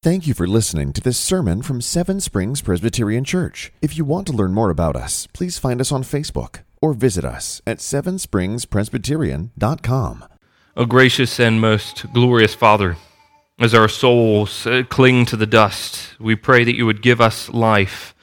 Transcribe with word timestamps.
Thank 0.00 0.28
you 0.28 0.34
for 0.34 0.46
listening 0.46 0.92
to 0.92 1.00
this 1.00 1.18
sermon 1.18 1.60
from 1.60 1.80
Seven 1.80 2.20
Springs 2.20 2.62
Presbyterian 2.62 3.24
Church. 3.24 3.72
If 3.82 3.98
you 3.98 4.04
want 4.04 4.28
to 4.28 4.32
learn 4.32 4.54
more 4.54 4.70
about 4.70 4.94
us, 4.94 5.26
please 5.32 5.58
find 5.58 5.80
us 5.80 5.90
on 5.90 6.04
Facebook 6.04 6.60
or 6.80 6.94
visit 6.94 7.24
us 7.24 7.60
at 7.66 7.78
sevenspringspresbyterian.com. 7.78 10.24
O 10.76 10.84
gracious 10.84 11.40
and 11.40 11.60
most 11.60 12.12
glorious 12.12 12.54
Father, 12.54 12.96
as 13.58 13.74
our 13.74 13.88
souls 13.88 14.68
uh, 14.68 14.84
cling 14.88 15.26
to 15.26 15.36
the 15.36 15.48
dust, 15.48 16.14
we 16.20 16.36
pray 16.36 16.62
that 16.62 16.76
you 16.76 16.86
would 16.86 17.02
give 17.02 17.20
us 17.20 17.48
life 17.48 18.14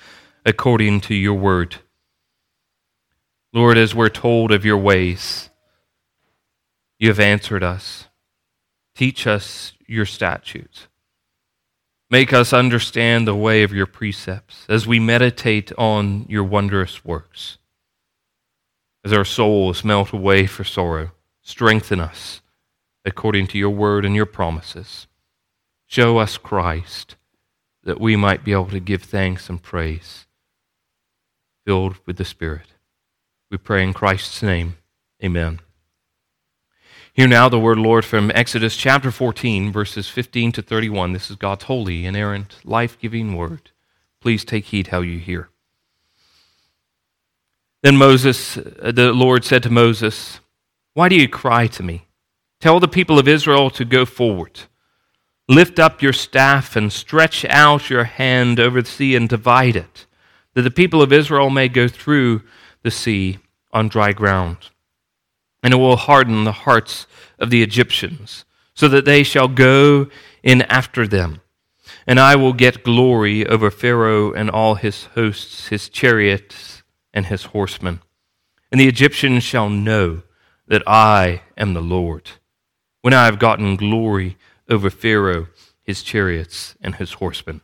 according 0.46 1.02
to 1.02 1.14
your 1.14 1.34
word. 1.34 1.76
Lord, 3.52 3.78
as 3.78 3.94
we're 3.94 4.08
told 4.08 4.54
of 4.54 4.64
your 4.64 4.78
ways, 4.78 5.50
you 7.00 7.10
have 7.10 7.20
answered 7.20 7.66
us. 7.66 8.08
Teach 8.96 9.28
us 9.28 9.74
your 9.86 10.06
statutes. 10.06 10.88
Make 12.10 12.34
us 12.34 12.54
understand 12.54 13.28
the 13.28 13.36
way 13.36 13.64
of 13.64 13.74
your 13.74 13.88
precepts 13.88 14.66
as 14.70 14.86
we 14.86 15.00
meditate 15.00 15.72
on 15.78 16.26
your 16.30 16.44
wondrous 16.44 17.04
works. 17.04 17.58
As 19.04 19.12
our 19.12 19.26
souls 19.26 19.84
melt 19.84 20.14
away 20.14 20.46
for 20.46 20.64
sorrow, 20.64 21.12
strengthen 21.42 22.00
us 22.00 22.42
according 23.04 23.48
to 23.48 23.58
your 23.58 23.70
word 23.70 24.06
and 24.06 24.16
your 24.16 24.26
promises. 24.26 25.08
Show 25.88 26.18
us 26.18 26.38
Christ 26.38 27.16
that 27.84 28.00
we 28.02 28.16
might 28.16 28.44
be 28.44 28.52
able 28.52 28.70
to 28.70 28.80
give 28.80 29.04
thanks 29.04 29.48
and 29.50 29.62
praise, 29.62 30.26
filled 31.66 31.98
with 32.06 32.18
the 32.18 32.26
Spirit. 32.26 32.68
We 33.52 33.58
pray 33.58 33.84
in 33.84 33.94
Christ's 33.94 34.42
name. 34.42 34.78
Amen. 35.24 35.60
Hear 37.16 37.30
now 37.30 37.48
the 37.48 37.58
word, 37.58 37.80
Lord, 37.80 38.04
from 38.04 38.30
Exodus 38.36 38.76
chapter 38.76 39.10
14, 39.10 39.72
verses 39.72 40.10
15 40.10 40.52
to 40.52 40.62
31. 40.62 41.14
This 41.14 41.30
is 41.30 41.38
God's 41.38 41.64
holy, 41.64 42.06
inerrant, 42.06 42.58
life 42.66 43.00
giving 43.00 43.38
word. 43.38 43.72
Please 44.20 44.44
take 44.44 44.66
heed 44.66 44.88
how 44.88 45.00
you 45.00 45.20
hear. 45.20 45.48
Then 47.84 47.96
Moses, 47.96 48.58
uh, 48.58 48.92
the 48.94 49.14
Lord 49.14 49.46
said 49.46 49.64
to 49.64 49.70
Moses, 49.70 50.42
Why 50.94 51.08
do 51.08 51.16
you 51.16 51.30
cry 51.30 51.68
to 51.68 51.84
me? 51.84 52.06
Tell 52.60 52.82
the 52.82 52.88
people 52.90 53.18
of 53.18 53.30
Israel 53.30 53.70
to 53.70 53.86
go 53.86 54.04
forward. 54.04 54.64
Lift 55.48 55.80
up 55.80 56.02
your 56.02 56.12
staff 56.12 56.76
and 56.76 56.92
stretch 56.92 57.46
out 57.46 57.90
your 57.90 58.04
hand 58.04 58.60
over 58.60 58.82
the 58.82 58.90
sea 58.90 59.16
and 59.16 59.30
divide 59.30 59.78
it, 59.78 60.06
that 60.54 60.64
the 60.64 60.70
people 60.70 61.02
of 61.02 61.14
Israel 61.14 61.50
may 61.50 61.70
go 61.70 61.88
through 61.88 62.42
the 62.84 62.92
sea 62.92 63.40
on 63.72 63.88
dry 63.88 64.12
ground 64.12 64.58
and 65.66 65.74
it 65.74 65.78
will 65.78 65.96
harden 65.96 66.44
the 66.44 66.52
hearts 66.52 67.08
of 67.40 67.50
the 67.50 67.64
Egyptians, 67.64 68.46
so 68.76 68.88
that 68.88 69.04
they 69.04 69.24
shall 69.24 69.48
go 69.48 70.08
in 70.44 70.62
after 70.62 71.08
them. 71.08 71.42
And 72.06 72.20
I 72.20 72.36
will 72.36 72.54
get 72.54 72.84
glory 72.84 73.48
over 73.48 73.72
Pharaoh 73.72 74.32
and 74.32 74.48
all 74.48 74.76
his 74.76 75.06
hosts, 75.16 75.70
his 75.70 75.90
chariots, 75.90 76.84
and 77.16 77.26
his 77.26 77.46
horsemen. 77.46 78.02
And 78.72 78.80
the 78.80 78.88
Egyptians 78.88 79.42
shall 79.42 79.68
know 79.68 80.22
that 80.68 80.84
I 80.86 81.42
am 81.58 81.74
the 81.74 81.82
Lord, 81.82 82.30
when 83.02 83.16
I 83.16 83.26
have 83.26 83.40
gotten 83.40 83.76
glory 83.76 84.38
over 84.70 84.92
Pharaoh, 84.92 85.48
his 85.82 86.04
chariots, 86.04 86.76
and 86.80 86.94
his 86.94 87.14
horsemen. 87.14 87.62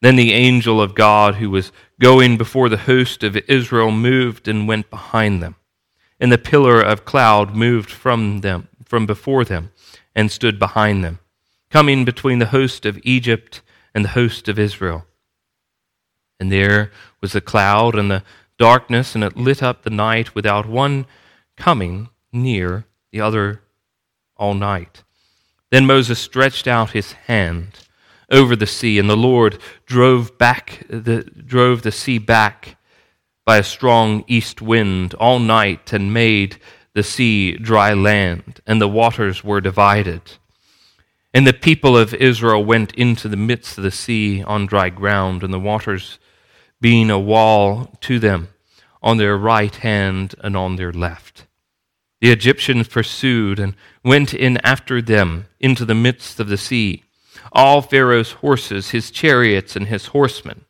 Then 0.00 0.16
the 0.16 0.32
angel 0.32 0.80
of 0.80 0.94
God, 0.94 1.34
who 1.34 1.50
was 1.50 1.70
going 2.00 2.38
before 2.38 2.70
the 2.70 2.78
host 2.78 3.22
of 3.22 3.36
Israel, 3.36 3.90
moved 3.90 4.48
and 4.48 4.66
went 4.66 4.88
behind 4.88 5.42
them 5.42 5.56
and 6.18 6.32
the 6.32 6.38
pillar 6.38 6.80
of 6.80 7.04
cloud 7.04 7.54
moved 7.54 7.90
from 7.90 8.40
them 8.40 8.68
from 8.84 9.06
before 9.06 9.44
them 9.44 9.72
and 10.14 10.30
stood 10.30 10.58
behind 10.58 11.04
them 11.04 11.18
coming 11.70 12.04
between 12.04 12.38
the 12.38 12.46
host 12.46 12.86
of 12.86 12.98
Egypt 13.02 13.60
and 13.94 14.04
the 14.04 14.10
host 14.10 14.48
of 14.48 14.58
Israel. 14.58 15.04
And 16.38 16.52
there 16.52 16.90
was 17.20 17.32
the 17.32 17.40
cloud 17.40 17.94
and 17.96 18.10
the 18.10 18.22
darkness 18.58 19.14
and 19.14 19.24
it 19.24 19.36
lit 19.36 19.62
up 19.62 19.82
the 19.82 19.90
night 19.90 20.34
without 20.34 20.66
one 20.66 21.06
coming 21.56 22.08
near 22.32 22.84
the 23.10 23.20
other 23.20 23.62
all 24.36 24.54
night. 24.54 25.02
Then 25.70 25.86
Moses 25.86 26.18
stretched 26.18 26.66
out 26.66 26.90
his 26.90 27.12
hand 27.12 27.80
over 28.30 28.56
the 28.56 28.66
sea 28.66 28.98
and 28.98 29.08
the 29.08 29.16
Lord 29.16 29.58
drove 29.86 30.38
back 30.38 30.84
the 30.88 31.22
drove 31.22 31.82
the 31.82 31.92
sea 31.92 32.18
back 32.18 32.76
by 33.46 33.58
a 33.58 33.62
strong 33.62 34.24
east 34.26 34.60
wind 34.60 35.14
all 35.14 35.38
night 35.38 35.92
and 35.92 36.12
made 36.12 36.58
the 36.94 37.02
sea 37.04 37.56
dry 37.56 37.94
land, 37.94 38.60
and 38.66 38.80
the 38.80 38.88
waters 38.88 39.44
were 39.44 39.60
divided. 39.60 40.20
And 41.32 41.46
the 41.46 41.52
people 41.52 41.96
of 41.96 42.12
Israel 42.14 42.64
went 42.64 42.92
into 42.94 43.28
the 43.28 43.36
midst 43.36 43.78
of 43.78 43.84
the 43.84 43.90
sea 43.92 44.42
on 44.42 44.66
dry 44.66 44.90
ground, 44.90 45.44
and 45.44 45.54
the 45.54 45.60
waters 45.60 46.18
being 46.80 47.08
a 47.08 47.20
wall 47.20 47.96
to 48.00 48.18
them 48.18 48.48
on 49.00 49.16
their 49.16 49.36
right 49.36 49.76
hand 49.76 50.34
and 50.42 50.56
on 50.56 50.74
their 50.76 50.92
left. 50.92 51.46
The 52.20 52.32
Egyptians 52.32 52.88
pursued 52.88 53.60
and 53.60 53.76
went 54.02 54.34
in 54.34 54.56
after 54.64 55.00
them 55.00 55.46
into 55.60 55.84
the 55.84 55.94
midst 55.94 56.40
of 56.40 56.48
the 56.48 56.56
sea, 56.56 57.04
all 57.52 57.80
Pharaoh's 57.80 58.32
horses, 58.32 58.90
his 58.90 59.12
chariots, 59.12 59.76
and 59.76 59.86
his 59.86 60.06
horsemen 60.06 60.65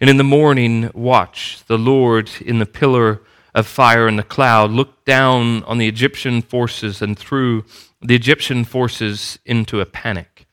and 0.00 0.08
in 0.08 0.16
the 0.16 0.24
morning 0.24 0.90
watch, 0.94 1.62
the 1.66 1.76
Lord 1.76 2.30
in 2.40 2.58
the 2.58 2.66
pillar 2.66 3.20
of 3.54 3.66
fire 3.66 4.06
and 4.06 4.18
the 4.18 4.22
cloud 4.22 4.70
looked 4.70 5.04
down 5.04 5.62
on 5.64 5.76
the 5.76 5.88
Egyptian 5.88 6.40
forces 6.40 7.02
and 7.02 7.18
threw 7.18 7.64
the 8.00 8.14
Egyptian 8.14 8.64
forces 8.64 9.38
into 9.44 9.80
a 9.80 9.86
panic, 9.86 10.46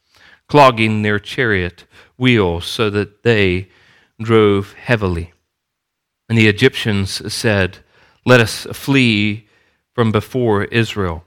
clogging 0.50 1.02
their 1.02 1.20
chariot 1.20 1.86
wheels 2.18 2.66
so 2.66 2.90
that 2.90 3.24
they 3.24 3.70
drove 4.22 4.74
heavily. 4.74 5.32
And 6.28 6.38
the 6.38 6.50
Egyptians 6.50 7.34
said, 7.34 7.78
Let 8.26 8.42
us 8.42 8.68
flee 8.74 9.48
from 9.94 10.12
before 10.12 10.66
Israel, 10.66 11.24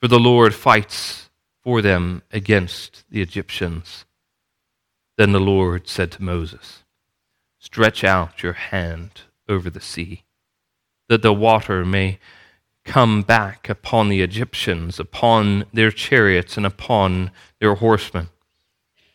for 0.00 0.06
the 0.06 0.20
Lord 0.20 0.54
fights 0.54 1.30
for 1.64 1.82
them 1.82 2.22
against 2.30 3.02
the 3.10 3.20
Egyptians. 3.20 4.04
Then 5.18 5.32
the 5.32 5.40
Lord 5.40 5.88
said 5.88 6.12
to 6.12 6.22
Moses, 6.22 6.84
Stretch 7.66 8.04
out 8.04 8.44
your 8.44 8.52
hand 8.52 9.22
over 9.48 9.68
the 9.68 9.80
sea, 9.80 10.22
that 11.08 11.22
the 11.22 11.32
water 11.32 11.84
may 11.84 12.20
come 12.84 13.22
back 13.22 13.68
upon 13.68 14.08
the 14.08 14.22
Egyptians, 14.22 15.00
upon 15.00 15.64
their 15.72 15.90
chariots, 15.90 16.56
and 16.56 16.64
upon 16.64 17.32
their 17.58 17.74
horsemen. 17.74 18.28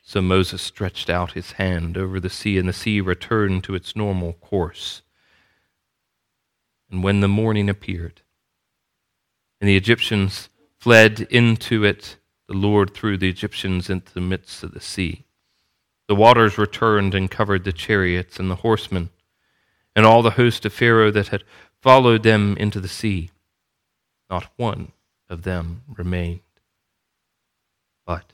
So 0.04 0.22
Moses 0.22 0.62
stretched 0.62 1.10
out 1.10 1.32
his 1.32 1.54
hand 1.54 1.98
over 1.98 2.20
the 2.20 2.30
sea, 2.30 2.58
and 2.58 2.68
the 2.68 2.74
sea 2.74 3.00
returned 3.00 3.64
to 3.64 3.74
its 3.74 3.96
normal 3.96 4.34
course. 4.34 5.02
And 6.92 7.06
when 7.06 7.22
the 7.22 7.30
morning 7.30 7.70
appeared, 7.70 8.22
and 9.62 9.70
the 9.70 9.78
Egyptians 9.78 10.50
fled 10.78 11.22
into 11.30 11.86
it, 11.86 12.18
the 12.50 12.54
Lord 12.54 12.94
threw 12.94 13.18
the 13.18 13.30
Egyptians 13.30 13.90
into 13.90 14.14
the 14.14 14.20
midst 14.20 14.62
of 14.62 14.74
the 14.74 14.82
sea 14.82 15.24
the 16.12 16.16
waters 16.16 16.58
returned 16.58 17.16
and 17.16 17.32
covered 17.32 17.64
the 17.64 17.72
chariots 17.72 18.38
and 18.38 18.52
the 18.52 18.58
horsemen, 18.58 19.10
and 19.96 20.06
all 20.06 20.22
the 20.22 20.32
host 20.32 20.66
of 20.66 20.74
Pharaoh 20.74 21.10
that 21.10 21.30
had 21.30 21.42
followed 21.82 22.24
them 22.24 22.58
into 22.58 22.82
the 22.82 22.90
sea. 22.90 23.30
Not 24.30 24.52
one 24.58 24.92
of 25.30 25.44
them 25.44 25.84
remained. 25.88 26.42
But 28.06 28.34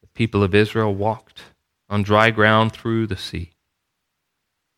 the 0.00 0.06
people 0.14 0.42
of 0.42 0.54
Israel 0.54 0.94
walked 0.94 1.42
on 1.90 2.04
dry 2.04 2.30
ground 2.30 2.72
through 2.72 3.06
the 3.06 3.18
sea. 3.18 3.50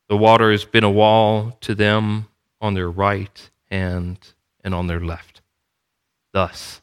The 0.09 0.17
water 0.17 0.51
has 0.51 0.65
been 0.65 0.83
a 0.83 0.91
wall 0.91 1.57
to 1.61 1.77
them 1.77 2.27
on 2.61 2.75
their 2.75 2.91
right 2.91 3.51
hand 3.71 4.35
and 4.65 4.75
on 4.75 4.89
their 4.89 4.99
left. 4.99 5.43
Thus, 6.33 6.83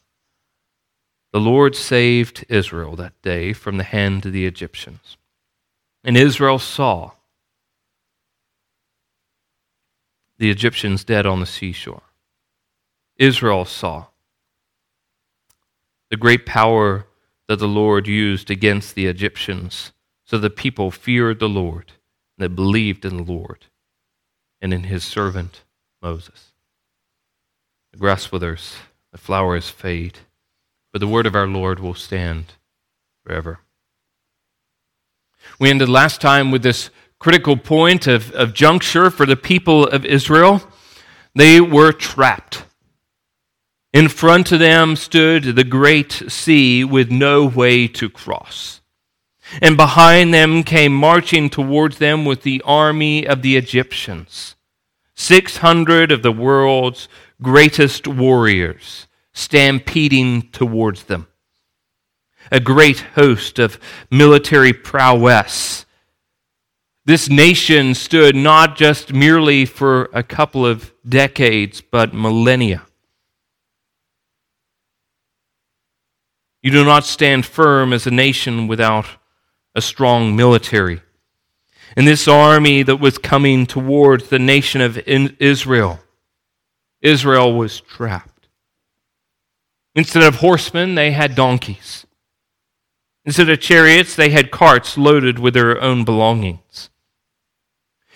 the 1.38 1.44
Lord 1.44 1.76
saved 1.76 2.44
Israel 2.48 2.96
that 2.96 3.22
day 3.22 3.52
from 3.52 3.76
the 3.76 3.84
hand 3.84 4.26
of 4.26 4.32
the 4.32 4.44
Egyptians. 4.44 5.16
And 6.02 6.16
Israel 6.16 6.58
saw 6.58 7.12
the 10.38 10.50
Egyptians 10.50 11.04
dead 11.04 11.26
on 11.26 11.38
the 11.38 11.46
seashore. 11.46 12.02
Israel 13.18 13.64
saw 13.64 14.06
the 16.10 16.16
great 16.16 16.44
power 16.44 17.06
that 17.46 17.60
the 17.60 17.68
Lord 17.68 18.08
used 18.08 18.50
against 18.50 18.96
the 18.96 19.06
Egyptians, 19.06 19.92
so 20.24 20.38
the 20.38 20.50
people 20.50 20.90
feared 20.90 21.38
the 21.38 21.48
Lord, 21.48 21.92
and 22.36 22.50
they 22.50 22.52
believed 22.52 23.04
in 23.04 23.16
the 23.16 23.32
Lord 23.32 23.66
and 24.60 24.74
in 24.74 24.82
his 24.82 25.04
servant 25.04 25.62
Moses. 26.02 26.50
The 27.92 27.98
grass 27.98 28.32
withers, 28.32 28.74
the 29.12 29.18
flowers 29.18 29.70
fade 29.70 30.18
but 30.98 31.06
the 31.06 31.12
word 31.12 31.26
of 31.26 31.36
our 31.36 31.46
Lord 31.46 31.78
will 31.78 31.94
stand 31.94 32.54
forever. 33.24 33.60
We 35.60 35.70
ended 35.70 35.88
last 35.88 36.20
time 36.20 36.50
with 36.50 36.64
this 36.64 36.90
critical 37.20 37.56
point 37.56 38.08
of, 38.08 38.32
of 38.32 38.52
juncture 38.52 39.08
for 39.08 39.24
the 39.24 39.36
people 39.36 39.86
of 39.86 40.04
Israel. 40.04 40.60
They 41.36 41.60
were 41.60 41.92
trapped. 41.92 42.64
In 43.92 44.08
front 44.08 44.50
of 44.50 44.58
them 44.58 44.96
stood 44.96 45.44
the 45.54 45.62
great 45.62 46.24
sea 46.26 46.82
with 46.82 47.12
no 47.12 47.46
way 47.46 47.86
to 47.86 48.10
cross. 48.10 48.80
And 49.62 49.76
behind 49.76 50.34
them 50.34 50.64
came 50.64 50.92
marching 50.92 51.48
towards 51.48 51.98
them 51.98 52.24
with 52.24 52.42
the 52.42 52.60
army 52.64 53.24
of 53.24 53.42
the 53.42 53.56
Egyptians, 53.56 54.56
600 55.14 56.10
of 56.10 56.24
the 56.24 56.32
world's 56.32 57.08
greatest 57.40 58.08
warriors 58.08 59.06
stampeding 59.38 60.42
towards 60.50 61.04
them. 61.04 61.28
A 62.50 62.58
great 62.58 62.98
host 63.14 63.60
of 63.60 63.78
military 64.10 64.72
prowess. 64.72 65.86
This 67.04 67.30
nation 67.30 67.94
stood 67.94 68.34
not 68.34 68.76
just 68.76 69.12
merely 69.12 69.64
for 69.64 70.10
a 70.12 70.24
couple 70.24 70.66
of 70.66 70.92
decades, 71.08 71.80
but 71.80 72.12
millennia. 72.12 72.82
You 76.60 76.72
do 76.72 76.84
not 76.84 77.04
stand 77.04 77.46
firm 77.46 77.92
as 77.92 78.08
a 78.08 78.10
nation 78.10 78.66
without 78.66 79.06
a 79.76 79.80
strong 79.80 80.34
military. 80.34 81.00
And 81.96 82.08
this 82.08 82.26
army 82.26 82.82
that 82.82 82.96
was 82.96 83.18
coming 83.18 83.66
towards 83.66 84.30
the 84.30 84.40
nation 84.40 84.80
of 84.80 84.98
Israel, 84.98 86.00
Israel 87.00 87.56
was 87.56 87.80
trapped. 87.80 88.37
Instead 89.98 90.22
of 90.22 90.36
horsemen, 90.36 90.94
they 90.94 91.10
had 91.10 91.34
donkeys. 91.34 92.06
Instead 93.24 93.50
of 93.50 93.58
chariots, 93.58 94.14
they 94.14 94.30
had 94.30 94.52
carts 94.52 94.96
loaded 94.96 95.40
with 95.40 95.54
their 95.54 95.82
own 95.82 96.04
belongings. 96.04 96.88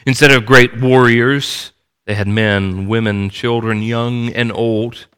Instead 0.06 0.30
of 0.30 0.46
great 0.46 0.80
warriors, 0.80 1.72
they 2.06 2.14
had 2.14 2.28
men, 2.28 2.86
women, 2.86 3.28
children, 3.30 3.82
young 3.82 4.28
and 4.32 4.52
old. 4.52 5.08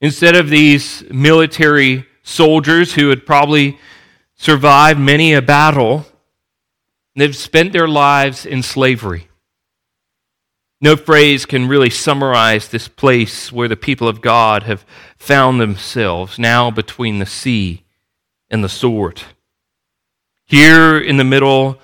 Instead 0.00 0.34
of 0.34 0.48
these 0.48 1.04
military 1.10 2.06
soldiers 2.22 2.94
who 2.94 3.10
had 3.10 3.26
probably 3.26 3.78
survived 4.34 4.98
many 4.98 5.34
a 5.34 5.42
battle, 5.42 6.06
they've 7.14 7.36
spent 7.36 7.74
their 7.74 7.86
lives 7.86 8.46
in 8.46 8.62
slavery. 8.62 9.28
No 10.82 10.96
phrase 10.96 11.46
can 11.46 11.68
really 11.68 11.90
summarize 11.90 12.66
this 12.66 12.88
place 12.88 13.52
where 13.52 13.68
the 13.68 13.76
people 13.76 14.08
of 14.08 14.20
God 14.20 14.64
have 14.64 14.84
found 15.16 15.60
themselves 15.60 16.40
now 16.40 16.72
between 16.72 17.20
the 17.20 17.26
sea 17.26 17.84
and 18.50 18.64
the 18.64 18.68
sword. 18.68 19.22
Here 20.44 20.98
in 20.98 21.18
the 21.18 21.24
middle 21.24 21.78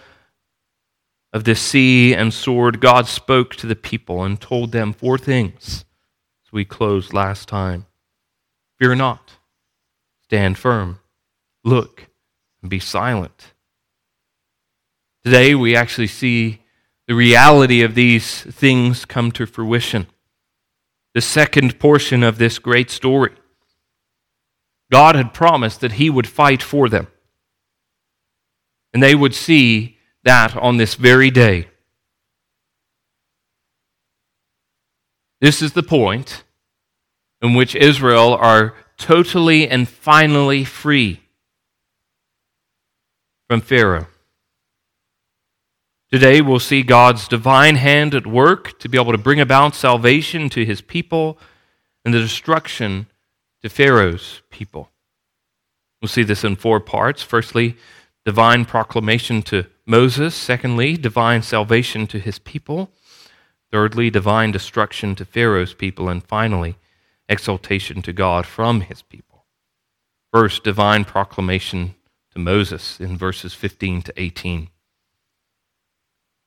of 1.33 1.45
this 1.45 1.61
sea 1.61 2.13
and 2.13 2.35
sword, 2.35 2.81
God 2.81 3.07
spoke 3.07 3.55
to 3.57 3.69
the 3.69 3.77
people 3.77 4.25
and 4.25 4.41
told 4.41 4.73
them 4.73 4.93
four 4.93 5.17
things 5.17 5.85
as 6.45 6.53
we 6.53 6.65
closed 6.65 7.15
last 7.15 7.47
time. 7.47 7.87
Fear 8.81 8.97
not, 8.97 9.35
stand 10.25 10.59
firm, 10.59 10.99
look, 11.63 12.09
and 12.63 12.69
be 12.69 12.81
silent. 12.81 13.53
Today, 15.23 15.55
we 15.55 15.77
actually 15.77 16.09
see 16.09 16.63
the 17.09 17.15
reality 17.15 17.81
of 17.83 17.95
these 17.95 18.43
things 18.43 19.07
come 19.07 19.33
to 19.33 19.47
fruition. 19.47 20.07
The 21.15 21.23
second 21.23 21.81
portion 21.81 22.23
of 22.23 22.37
this 22.37 22.59
great 22.59 22.91
story. 22.91 23.33
God 24.93 25.17
had 25.17 25.33
promised 25.33 25.81
that 25.81 25.93
He 25.93 26.11
would 26.11 26.27
fight 26.27 26.63
for 26.63 26.89
them. 26.89 27.09
And 28.93 29.03
they 29.03 29.15
would 29.15 29.35
see 29.35 29.97
that 30.25 30.55
on 30.55 30.77
this 30.77 30.95
very 30.97 31.31
day. 31.31 31.69
This 35.41 35.63
is 35.63 35.73
the 35.73 35.83
point 35.83 36.45
in 37.41 37.55
which 37.55 37.75
Israel 37.75 38.35
are 38.35 38.75
totally 38.99 39.67
and 39.67 39.89
finally 39.89 40.63
free 40.63 41.23
from 43.49 43.63
Pharaoh. 43.63 44.09
Today, 46.11 46.41
we'll 46.41 46.59
see 46.59 46.83
God's 46.83 47.29
divine 47.29 47.77
hand 47.77 48.15
at 48.15 48.27
work 48.27 48.79
to 48.79 48.89
be 48.89 48.99
able 48.99 49.13
to 49.13 49.19
bring 49.19 49.41
about 49.41 49.75
salvation 49.75 50.49
to 50.51 50.65
his 50.65 50.81
people 50.81 51.39
and 52.03 52.15
the 52.15 52.19
destruction 52.19 53.09
to 53.61 53.69
Pharaoh's 53.69 54.41
people. 54.49 54.91
We'll 56.01 56.09
see 56.09 56.23
this 56.23 56.45
in 56.45 56.57
four 56.57 56.81
parts. 56.81 57.23
Firstly, 57.23 57.77
divine 58.25 58.65
proclamation 58.65 59.43
to 59.43 59.67
Moses. 59.85 60.35
Secondly, 60.35 60.97
divine 60.97 61.43
salvation 61.43 62.07
to 62.07 62.19
his 62.19 62.39
people. 62.39 62.91
Thirdly, 63.71 64.09
divine 64.09 64.51
destruction 64.51 65.15
to 65.17 65.27
Pharaoh's 65.27 65.75
people. 65.75 66.09
And 66.09 66.25
finally, 66.25 66.77
exaltation 67.29 68.01
to 68.01 68.15
God 68.15 68.47
from 68.47 68.81
his 68.81 69.03
people. 69.03 69.45
First, 70.33 70.65
divine 70.65 71.05
proclamation 71.05 71.97
to 72.33 72.39
Moses 72.39 72.99
in 72.99 73.19
verses 73.19 73.53
15 73.53 74.01
to 74.03 74.13
18. 74.17 74.71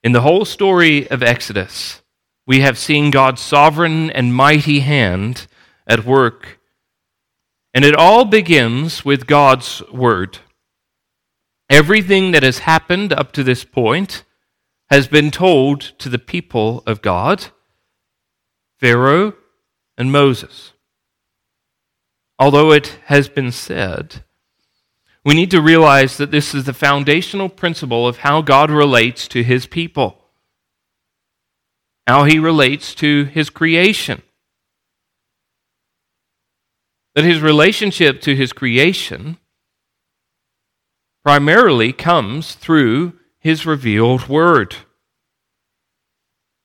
In 0.04 0.14
the 0.14 0.22
whole 0.22 0.46
story 0.46 1.08
of 1.10 1.22
Exodus, 1.22 2.02
we 2.48 2.62
have 2.62 2.78
seen 2.78 3.12
God's 3.12 3.42
sovereign 3.42 4.10
and 4.10 4.34
mighty 4.34 4.80
hand 4.80 5.46
at 5.86 6.06
work. 6.06 6.60
And 7.74 7.86
it 7.86 7.96
all 7.96 8.26
begins 8.26 9.06
with 9.06 9.28
God's 9.28 9.84
word. 9.92 10.40
Everything 11.70 12.32
that 12.32 12.44
has 12.44 12.60
happened 12.60 13.14
up 13.14 13.32
to 13.34 13.44
this 13.44 13.64
point 13.64 14.24
has 14.90 15.08
been 15.08 15.32
told 15.32 15.82
to 16.00 16.10
the 16.10 16.20
people 16.20 16.84
of 16.86 17.02
God, 17.02 17.48
Pharaoh 18.80 19.36
and 19.98 20.12
Moses. 20.12 20.74
Although 22.40 22.72
it 22.72 22.98
has 23.06 23.30
been 23.30 23.52
said 23.52 24.24
we 25.24 25.36
need 25.36 25.52
to 25.52 25.62
realize 25.62 26.18
that 26.18 26.32
this 26.32 26.56
is 26.56 26.66
the 26.66 26.74
foundational 26.74 27.50
principle 27.50 28.08
of 28.08 28.18
how 28.18 28.42
God 28.42 28.72
relates 28.72 29.28
to 29.30 29.44
his 29.44 29.68
people, 29.68 30.18
how 32.08 32.24
he 32.24 32.40
relates 32.40 32.96
to 32.96 33.26
his 33.26 33.50
creation. 33.50 34.24
That 37.14 37.26
his 37.26 37.42
relationship 37.42 38.22
to 38.22 38.36
his 38.36 38.54
creation 38.54 39.38
primarily 41.24 41.94
comes 41.94 42.56
through 42.56 43.14
his 43.38 43.66
revealed 43.66 44.28
word. 44.28 44.76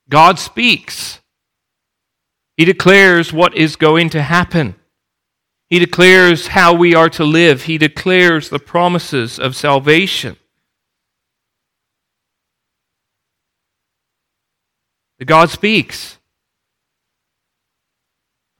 God 0.08 0.38
speaks. 0.38 1.20
He 2.56 2.64
declares 2.64 3.32
what 3.32 3.54
is 3.54 3.76
going 3.76 4.10
to 4.10 4.22
happen. 4.22 4.76
He 5.68 5.78
declares 5.78 6.48
how 6.48 6.74
we 6.74 6.94
are 6.94 7.08
to 7.10 7.24
live. 7.24 7.62
He 7.62 7.76
declares 7.76 8.48
the 8.48 8.58
promises 8.58 9.38
of 9.38 9.56
salvation. 9.56 10.36
God 15.24 15.50
speaks. 15.50 16.18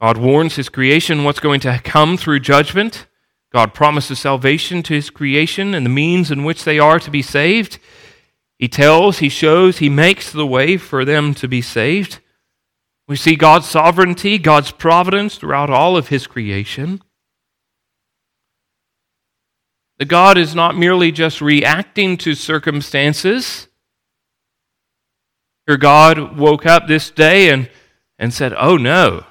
God 0.01 0.17
warns 0.17 0.55
his 0.55 0.69
creation 0.69 1.23
what's 1.23 1.39
going 1.39 1.59
to 1.61 1.79
come 1.83 2.17
through 2.17 2.41
judgment. 2.41 3.07
God 3.53 3.73
promises 3.73 4.19
salvation 4.19 4.83
to 4.83 4.93
his 4.93 5.09
creation 5.09 5.73
and 5.73 5.85
the 5.85 5.89
means 5.89 6.29
in 6.29 6.43
which 6.43 6.63
they 6.63 6.77
are 6.77 6.99
to 6.99 7.09
be 7.09 7.21
saved. 7.21 7.79
He 8.59 8.67
tells, 8.67 9.19
he 9.19 9.29
shows, 9.29 9.77
he 9.77 9.89
makes 9.89 10.31
the 10.31 10.45
way 10.45 10.77
for 10.77 11.05
them 11.05 11.33
to 11.35 11.47
be 11.47 11.61
saved. 11.61 12.19
We 13.07 13.15
see 13.15 13.35
God's 13.35 13.67
sovereignty, 13.67 14.37
God's 14.37 14.71
providence 14.71 15.37
throughout 15.37 15.69
all 15.69 15.95
of 15.95 16.09
His 16.09 16.27
creation. 16.27 17.01
That 19.97 20.05
God 20.05 20.37
is 20.37 20.53
not 20.53 20.77
merely 20.77 21.11
just 21.11 21.41
reacting 21.41 22.17
to 22.17 22.35
circumstances. 22.35 23.67
Your 25.67 25.77
God 25.77 26.37
woke 26.37 26.65
up 26.65 26.87
this 26.87 27.09
day 27.09 27.49
and, 27.49 27.69
and 28.19 28.33
said, 28.33 28.53
Oh 28.57 28.77
no, 28.77 29.25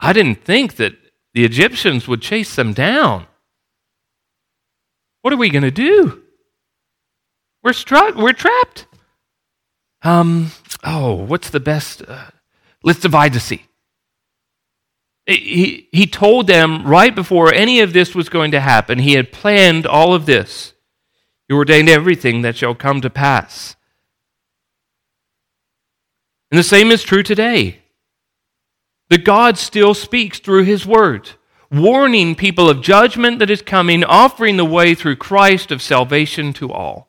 I 0.00 0.12
didn't 0.12 0.44
think 0.44 0.76
that 0.76 0.94
the 1.34 1.44
Egyptians 1.44 2.08
would 2.08 2.22
chase 2.22 2.54
them 2.54 2.72
down. 2.72 3.26
What 5.22 5.32
are 5.32 5.36
we 5.36 5.50
going 5.50 5.62
to 5.62 5.70
do? 5.70 6.22
We're, 7.62 7.72
struck, 7.72 8.14
we're 8.14 8.32
trapped. 8.32 8.86
Um, 10.02 10.52
oh, 10.84 11.12
what's 11.12 11.50
the 11.50 11.60
best? 11.60 12.02
Uh, 12.06 12.30
Let's 12.82 13.00
divide 13.00 13.32
the 13.32 13.40
sea. 13.40 13.64
He, 15.26 15.88
he 15.92 16.06
told 16.06 16.46
them 16.46 16.86
right 16.86 17.14
before 17.14 17.52
any 17.52 17.80
of 17.80 17.92
this 17.92 18.14
was 18.14 18.28
going 18.28 18.52
to 18.52 18.60
happen, 18.60 18.98
he 18.98 19.12
had 19.12 19.32
planned 19.32 19.86
all 19.86 20.14
of 20.14 20.26
this. 20.26 20.72
He 21.48 21.54
ordained 21.54 21.88
everything 21.88 22.42
that 22.42 22.56
shall 22.56 22.74
come 22.74 23.00
to 23.00 23.10
pass. 23.10 23.76
And 26.50 26.58
the 26.58 26.64
same 26.64 26.90
is 26.90 27.02
true 27.02 27.22
today. 27.22 27.80
The 29.10 29.18
God 29.18 29.56
still 29.56 29.94
speaks 29.94 30.38
through 30.38 30.64
his 30.64 30.86
word, 30.86 31.30
warning 31.70 32.34
people 32.34 32.68
of 32.68 32.82
judgment 32.82 33.38
that 33.38 33.50
is 33.50 33.62
coming, 33.62 34.04
offering 34.04 34.56
the 34.56 34.64
way 34.64 34.94
through 34.94 35.16
Christ 35.16 35.70
of 35.70 35.82
salvation 35.82 36.52
to 36.54 36.70
all. 36.70 37.07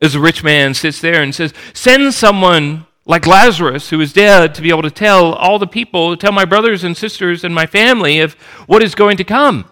As 0.00 0.14
a 0.14 0.20
rich 0.20 0.42
man 0.42 0.74
sits 0.74 1.00
there 1.00 1.22
and 1.22 1.34
says, 1.34 1.52
Send 1.74 2.14
someone 2.14 2.86
like 3.04 3.26
Lazarus, 3.26 3.90
who 3.90 4.00
is 4.00 4.12
dead, 4.12 4.54
to 4.54 4.62
be 4.62 4.70
able 4.70 4.82
to 4.82 4.90
tell 4.90 5.32
all 5.32 5.58
the 5.58 5.66
people, 5.66 6.16
tell 6.16 6.32
my 6.32 6.44
brothers 6.44 6.84
and 6.84 6.96
sisters 6.96 7.44
and 7.44 7.54
my 7.54 7.66
family 7.66 8.20
of 8.20 8.34
what 8.66 8.82
is 8.82 8.94
going 8.94 9.16
to 9.16 9.24
come. 9.24 9.68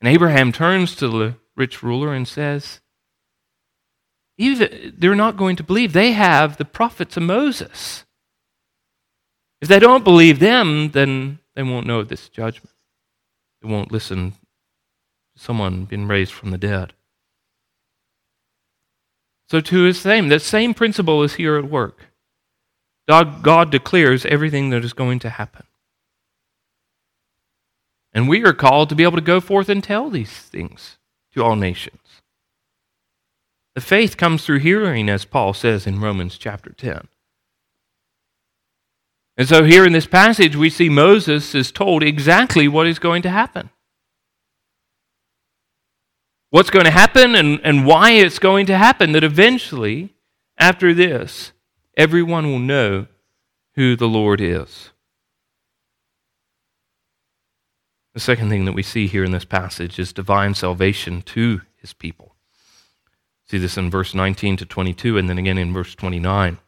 And 0.00 0.08
Abraham 0.08 0.52
turns 0.52 0.94
to 0.96 1.08
the 1.08 1.34
rich 1.56 1.82
ruler 1.82 2.14
and 2.14 2.26
says, 2.26 2.80
even, 4.38 4.94
they're 4.96 5.14
not 5.14 5.36
going 5.36 5.56
to 5.56 5.62
believe. 5.62 5.92
They 5.92 6.12
have 6.12 6.56
the 6.56 6.64
prophets 6.64 7.18
of 7.18 7.24
Moses. 7.24 8.06
If 9.60 9.68
they 9.68 9.78
don't 9.78 10.02
believe 10.02 10.38
them, 10.38 10.92
then 10.92 11.40
they 11.54 11.62
won't 11.62 11.86
know 11.86 12.02
this 12.02 12.30
judgment. 12.30 12.74
They 13.60 13.68
won't 13.68 13.92
listen 13.92 14.30
to 14.30 15.42
someone 15.42 15.84
being 15.84 16.08
raised 16.08 16.32
from 16.32 16.52
the 16.52 16.58
dead. 16.58 16.94
So, 19.50 19.60
to 19.60 19.82
his 19.82 20.00
same, 20.00 20.28
that 20.28 20.42
same 20.42 20.74
principle 20.74 21.24
is 21.24 21.34
here 21.34 21.56
at 21.56 21.68
work. 21.68 22.06
God, 23.08 23.42
God 23.42 23.72
declares 23.72 24.24
everything 24.24 24.70
that 24.70 24.84
is 24.84 24.92
going 24.92 25.18
to 25.20 25.30
happen. 25.30 25.64
And 28.12 28.28
we 28.28 28.44
are 28.44 28.52
called 28.52 28.88
to 28.90 28.94
be 28.94 29.02
able 29.02 29.16
to 29.16 29.20
go 29.20 29.40
forth 29.40 29.68
and 29.68 29.82
tell 29.82 30.08
these 30.08 30.30
things 30.30 30.98
to 31.34 31.42
all 31.42 31.56
nations. 31.56 32.22
The 33.74 33.80
faith 33.80 34.16
comes 34.16 34.44
through 34.44 34.60
hearing, 34.60 35.08
as 35.08 35.24
Paul 35.24 35.52
says 35.52 35.84
in 35.84 36.00
Romans 36.00 36.38
chapter 36.38 36.70
10. 36.70 37.08
And 39.36 39.48
so, 39.48 39.64
here 39.64 39.84
in 39.84 39.92
this 39.92 40.06
passage, 40.06 40.54
we 40.54 40.70
see 40.70 40.88
Moses 40.88 41.56
is 41.56 41.72
told 41.72 42.04
exactly 42.04 42.68
what 42.68 42.86
is 42.86 43.00
going 43.00 43.22
to 43.22 43.30
happen. 43.30 43.70
What's 46.50 46.70
going 46.70 46.84
to 46.84 46.90
happen 46.90 47.34
and, 47.34 47.60
and 47.62 47.86
why 47.86 48.12
it's 48.12 48.38
going 48.38 48.66
to 48.66 48.76
happen, 48.76 49.12
that 49.12 49.24
eventually, 49.24 50.14
after 50.58 50.92
this, 50.92 51.52
everyone 51.96 52.50
will 52.50 52.58
know 52.58 53.06
who 53.74 53.96
the 53.96 54.08
Lord 54.08 54.40
is. 54.40 54.90
The 58.14 58.20
second 58.20 58.50
thing 58.50 58.64
that 58.64 58.72
we 58.72 58.82
see 58.82 59.06
here 59.06 59.22
in 59.22 59.30
this 59.30 59.44
passage 59.44 59.98
is 59.98 60.12
divine 60.12 60.54
salvation 60.54 61.22
to 61.22 61.60
his 61.76 61.92
people. 61.92 62.34
See 63.48 63.58
this 63.58 63.76
in 63.76 63.90
verse 63.90 64.14
19 64.14 64.56
to 64.58 64.66
22, 64.66 65.16
and 65.16 65.28
then 65.28 65.38
again 65.38 65.58
in 65.58 65.72
verse 65.72 65.94
29. 65.94 66.58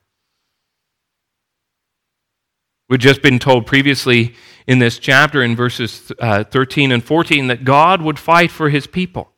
We've 2.88 3.00
just 3.00 3.22
been 3.22 3.38
told 3.38 3.66
previously 3.66 4.34
in 4.66 4.78
this 4.78 4.98
chapter, 4.98 5.42
in 5.42 5.56
verses 5.56 6.12
uh, 6.18 6.44
13 6.44 6.92
and 6.92 7.02
14, 7.02 7.48
that 7.48 7.64
God 7.64 8.02
would 8.02 8.18
fight 8.18 8.50
for 8.50 8.68
his 8.68 8.86
people, 8.86 9.31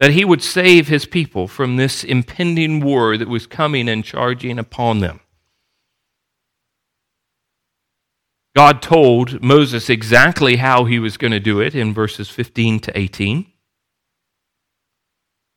that 0.00 0.12
he 0.12 0.24
would 0.24 0.42
save 0.42 0.88
his 0.88 1.06
people 1.06 1.48
from 1.48 1.76
this 1.76 2.04
impending 2.04 2.80
war 2.80 3.16
that 3.16 3.28
was 3.28 3.46
coming 3.46 3.88
and 3.88 4.04
charging 4.04 4.58
upon 4.58 5.00
them. 5.00 5.20
God 8.54 8.80
told 8.80 9.42
Moses 9.42 9.90
exactly 9.90 10.56
how 10.56 10.84
he 10.84 10.98
was 10.98 11.18
going 11.18 11.32
to 11.32 11.40
do 11.40 11.60
it 11.60 11.74
in 11.74 11.92
verses 11.92 12.30
15 12.30 12.80
to 12.80 12.98
18. 12.98 13.46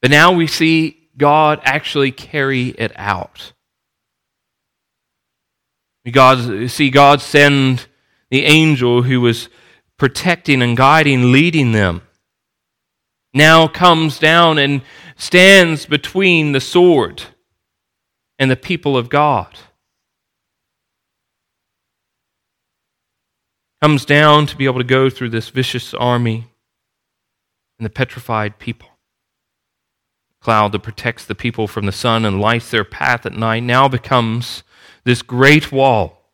But 0.02 0.12
now 0.12 0.34
we 0.34 0.48
see 0.48 1.10
God 1.18 1.62
actually 1.64 2.12
carry 2.12 2.70
it 2.70 2.92
out. 2.96 3.54
God, 6.12 6.70
see 6.70 6.90
God 6.90 7.22
send 7.22 7.88
the 8.30 8.46
angel 8.46 9.04
who 9.04 9.22
was 9.22 9.50
protecting 9.98 10.62
and 10.62 10.76
guiding, 10.76 11.32
leading 11.32 11.72
them. 11.72 12.02
Now 13.34 13.68
comes 13.68 14.18
down 14.20 14.58
and 14.58 14.82
stands 15.16 15.86
between 15.86 16.52
the 16.52 16.62
sword 16.62 17.24
and 18.40 18.50
the 18.50 18.56
people 18.56 18.98
of 18.98 19.10
God. 19.10 19.60
Comes 23.82 24.06
down 24.06 24.46
to 24.48 24.58
be 24.58 24.66
able 24.66 24.80
to 24.80 24.84
go 24.84 25.10
through 25.10 25.30
this 25.30 25.50
vicious 25.50 25.94
army 25.94 26.48
and 27.78 27.86
the 27.86 27.90
petrified 27.90 28.60
people. 28.60 28.90
Cloud 30.42 30.72
that 30.72 30.84
protects 30.84 31.26
the 31.26 31.36
people 31.36 31.68
from 31.68 31.86
the 31.86 31.92
sun 31.92 32.26
and 32.26 32.42
lights 32.42 32.72
their 32.72 32.84
path 32.84 33.26
at 33.26 33.34
night 33.34 33.64
now 33.64 33.88
becomes 33.88 34.64
this 35.04 35.22
great 35.22 35.72
wall 35.72 36.34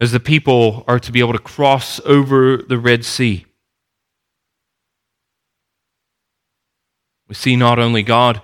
as 0.00 0.12
the 0.12 0.20
people 0.20 0.84
are 0.86 1.00
to 1.00 1.10
be 1.10 1.20
able 1.20 1.32
to 1.32 1.38
cross 1.38 2.00
over 2.04 2.58
the 2.58 2.78
Red 2.78 3.04
Sea. 3.04 3.46
We 7.28 7.34
see 7.34 7.56
not 7.56 7.78
only 7.78 8.02
God 8.02 8.40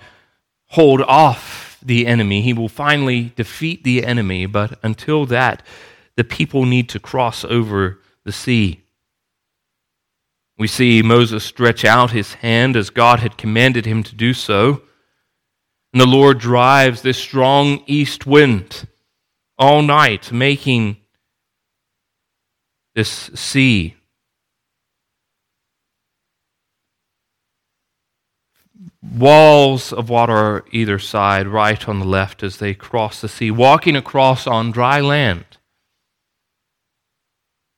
hold 0.67 1.01
off 1.01 1.79
the 1.81 2.07
enemy, 2.07 2.41
he 2.41 2.53
will 2.53 2.69
finally 2.69 3.33
defeat 3.35 3.83
the 3.83 4.05
enemy, 4.05 4.45
but 4.45 4.79
until 4.83 5.25
that, 5.27 5.65
the 6.15 6.23
people 6.23 6.65
need 6.65 6.87
to 6.89 6.99
cross 6.99 7.43
over 7.43 7.99
the 8.23 8.31
sea. 8.31 8.81
We 10.57 10.67
see 10.67 11.01
Moses 11.01 11.43
stretch 11.43 11.83
out 11.83 12.11
his 12.11 12.35
hand 12.35 12.75
as 12.75 12.89
God 12.89 13.19
had 13.19 13.37
commanded 13.37 13.85
him 13.85 14.03
to 14.03 14.15
do 14.15 14.33
so. 14.33 14.83
And 15.91 16.01
the 16.01 16.05
Lord 16.05 16.39
drives 16.39 17.01
this 17.01 17.17
strong 17.17 17.83
east 17.87 18.25
wind 18.25 18.87
all 19.57 19.81
night, 19.81 20.31
making 20.31 20.97
this 22.95 23.09
sea 23.09 23.95
walls 29.13 29.93
of 29.93 30.09
water 30.09 30.65
either 30.71 30.99
side, 30.99 31.47
right 31.47 31.87
on 31.87 31.99
the 31.99 32.05
left 32.05 32.43
as 32.43 32.57
they 32.57 32.73
cross 32.73 33.21
the 33.21 33.29
sea, 33.29 33.51
walking 33.51 33.95
across 33.95 34.47
on 34.47 34.71
dry 34.71 34.99
land. 34.99 35.45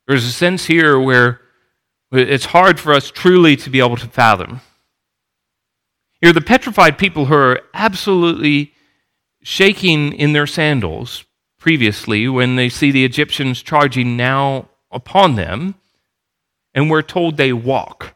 There's 0.07 0.25
a 0.25 0.31
sense 0.31 0.65
here 0.65 0.99
where 0.99 1.41
it's 2.11 2.45
hard 2.45 2.79
for 2.79 2.93
us 2.93 3.11
truly 3.11 3.55
to 3.57 3.69
be 3.69 3.79
able 3.79 3.97
to 3.97 4.07
fathom. 4.07 4.61
Here, 6.21 6.33
the 6.33 6.41
petrified 6.41 6.97
people 6.97 7.25
who 7.25 7.35
are 7.35 7.61
absolutely 7.73 8.73
shaking 9.43 10.13
in 10.13 10.33
their 10.33 10.47
sandals 10.47 11.25
previously 11.59 12.27
when 12.27 12.55
they 12.55 12.69
see 12.69 12.91
the 12.91 13.05
Egyptians 13.05 13.61
charging 13.61 14.15
now 14.15 14.69
upon 14.91 15.35
them, 15.35 15.75
and 16.73 16.89
we're 16.89 17.01
told 17.01 17.37
they 17.37 17.53
walk 17.53 18.15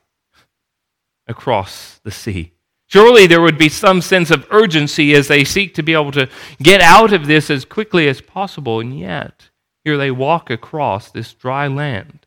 across 1.27 1.99
the 2.03 2.11
sea. 2.11 2.53
Surely 2.91 3.25
there 3.25 3.41
would 3.41 3.57
be 3.57 3.69
some 3.69 4.01
sense 4.01 4.29
of 4.31 4.45
urgency 4.51 5.13
as 5.13 5.29
they 5.29 5.45
seek 5.45 5.73
to 5.73 5.81
be 5.81 5.93
able 5.93 6.11
to 6.11 6.27
get 6.61 6.81
out 6.81 7.13
of 7.13 7.25
this 7.25 7.49
as 7.49 7.63
quickly 7.63 8.09
as 8.09 8.19
possible, 8.19 8.81
and 8.81 8.99
yet 8.99 9.49
here 9.85 9.97
they 9.97 10.11
walk 10.11 10.49
across 10.49 11.09
this 11.09 11.33
dry 11.33 11.67
land. 11.67 12.25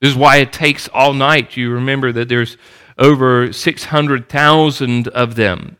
This 0.00 0.10
is 0.10 0.16
why 0.16 0.38
it 0.38 0.52
takes 0.52 0.88
all 0.88 1.14
night. 1.14 1.56
You 1.56 1.70
remember 1.70 2.10
that 2.10 2.28
there's 2.28 2.56
over 2.98 3.52
600,000 3.52 5.08
of 5.08 5.36
them, 5.36 5.76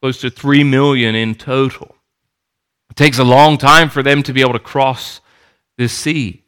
close 0.00 0.22
to 0.22 0.30
3 0.30 0.64
million 0.64 1.14
in 1.14 1.34
total. 1.34 1.96
It 2.88 2.96
takes 2.96 3.18
a 3.18 3.24
long 3.24 3.58
time 3.58 3.90
for 3.90 4.02
them 4.02 4.22
to 4.22 4.32
be 4.32 4.40
able 4.40 4.54
to 4.54 4.58
cross 4.58 5.20
this 5.76 5.92
sea. 5.92 6.44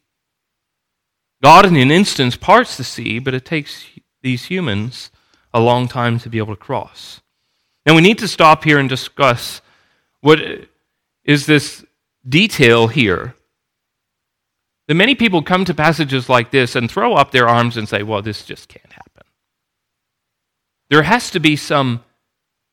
God, 1.42 1.66
in 1.66 1.76
an 1.76 1.90
instance, 1.90 2.36
parts 2.36 2.78
the 2.78 2.84
sea, 2.84 3.18
but 3.18 3.34
it 3.34 3.44
takes 3.44 3.84
these 4.24 4.46
humans 4.46 5.12
a 5.52 5.60
long 5.60 5.86
time 5.86 6.18
to 6.18 6.28
be 6.28 6.38
able 6.38 6.56
to 6.56 6.60
cross. 6.60 7.20
Now, 7.86 7.94
we 7.94 8.00
need 8.00 8.18
to 8.18 8.26
stop 8.26 8.64
here 8.64 8.80
and 8.80 8.88
discuss 8.88 9.60
what 10.20 10.40
is 11.22 11.46
this 11.46 11.84
detail 12.28 12.88
here. 12.88 13.36
That 14.88 14.94
many 14.94 15.14
people 15.14 15.42
come 15.42 15.64
to 15.66 15.74
passages 15.74 16.28
like 16.28 16.50
this 16.50 16.74
and 16.74 16.90
throw 16.90 17.14
up 17.14 17.30
their 17.30 17.48
arms 17.48 17.76
and 17.76 17.88
say, 17.88 18.02
well, 18.02 18.22
this 18.22 18.44
just 18.44 18.68
can't 18.68 18.92
happen. 18.92 19.22
There 20.90 21.04
has 21.04 21.30
to 21.30 21.40
be 21.40 21.54
some 21.54 22.02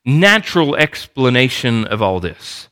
natural 0.04 0.76
explanation 0.76 1.86
of 1.86 2.02
all 2.02 2.20
this 2.20 2.70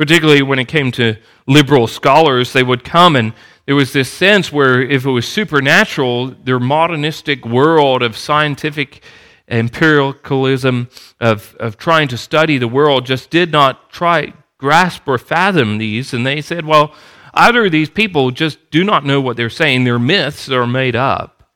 particularly 0.00 0.40
when 0.40 0.58
it 0.58 0.66
came 0.66 0.90
to 0.90 1.14
liberal 1.46 1.86
scholars, 1.86 2.54
they 2.54 2.62
would 2.62 2.82
come 2.82 3.14
and 3.16 3.34
there 3.70 3.76
was 3.76 3.92
this 3.92 4.10
sense 4.10 4.50
where 4.50 4.82
if 4.82 5.06
it 5.06 5.10
was 5.10 5.28
supernatural, 5.28 6.32
their 6.42 6.58
modernistic 6.58 7.46
world 7.46 8.02
of 8.02 8.16
scientific 8.16 9.00
empiricalism, 9.46 10.88
of, 11.20 11.54
of 11.60 11.78
trying 11.78 12.08
to 12.08 12.18
study 12.18 12.58
the 12.58 12.66
world, 12.66 13.06
just 13.06 13.30
did 13.30 13.52
not 13.52 13.88
try, 13.88 14.32
grasp, 14.58 15.06
or 15.06 15.18
fathom 15.18 15.78
these. 15.78 16.12
And 16.12 16.26
they 16.26 16.40
said, 16.40 16.66
well, 16.66 16.92
either 17.32 17.70
these 17.70 17.88
people 17.88 18.32
just 18.32 18.72
do 18.72 18.82
not 18.82 19.04
know 19.04 19.20
what 19.20 19.36
they're 19.36 19.48
saying, 19.48 19.84
their 19.84 20.00
myths 20.00 20.50
are 20.50 20.66
made 20.66 20.96
up, 20.96 21.48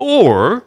or 0.00 0.64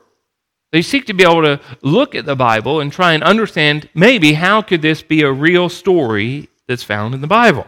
they 0.71 0.81
seek 0.81 1.07
to 1.07 1.13
be 1.13 1.23
able 1.23 1.41
to 1.41 1.59
look 1.81 2.15
at 2.15 2.23
the 2.23 2.38
Bible 2.38 2.79
and 2.79 2.89
try 2.89 3.11
and 3.11 3.21
understand 3.21 3.89
maybe 3.93 4.31
how 4.31 4.61
could 4.61 4.81
this 4.81 5.03
be 5.03 5.23
a 5.23 5.31
real 5.33 5.67
story 5.67 6.47
that's 6.69 6.83
found 6.83 7.13
in 7.13 7.19
the 7.19 7.27
Bible. 7.27 7.67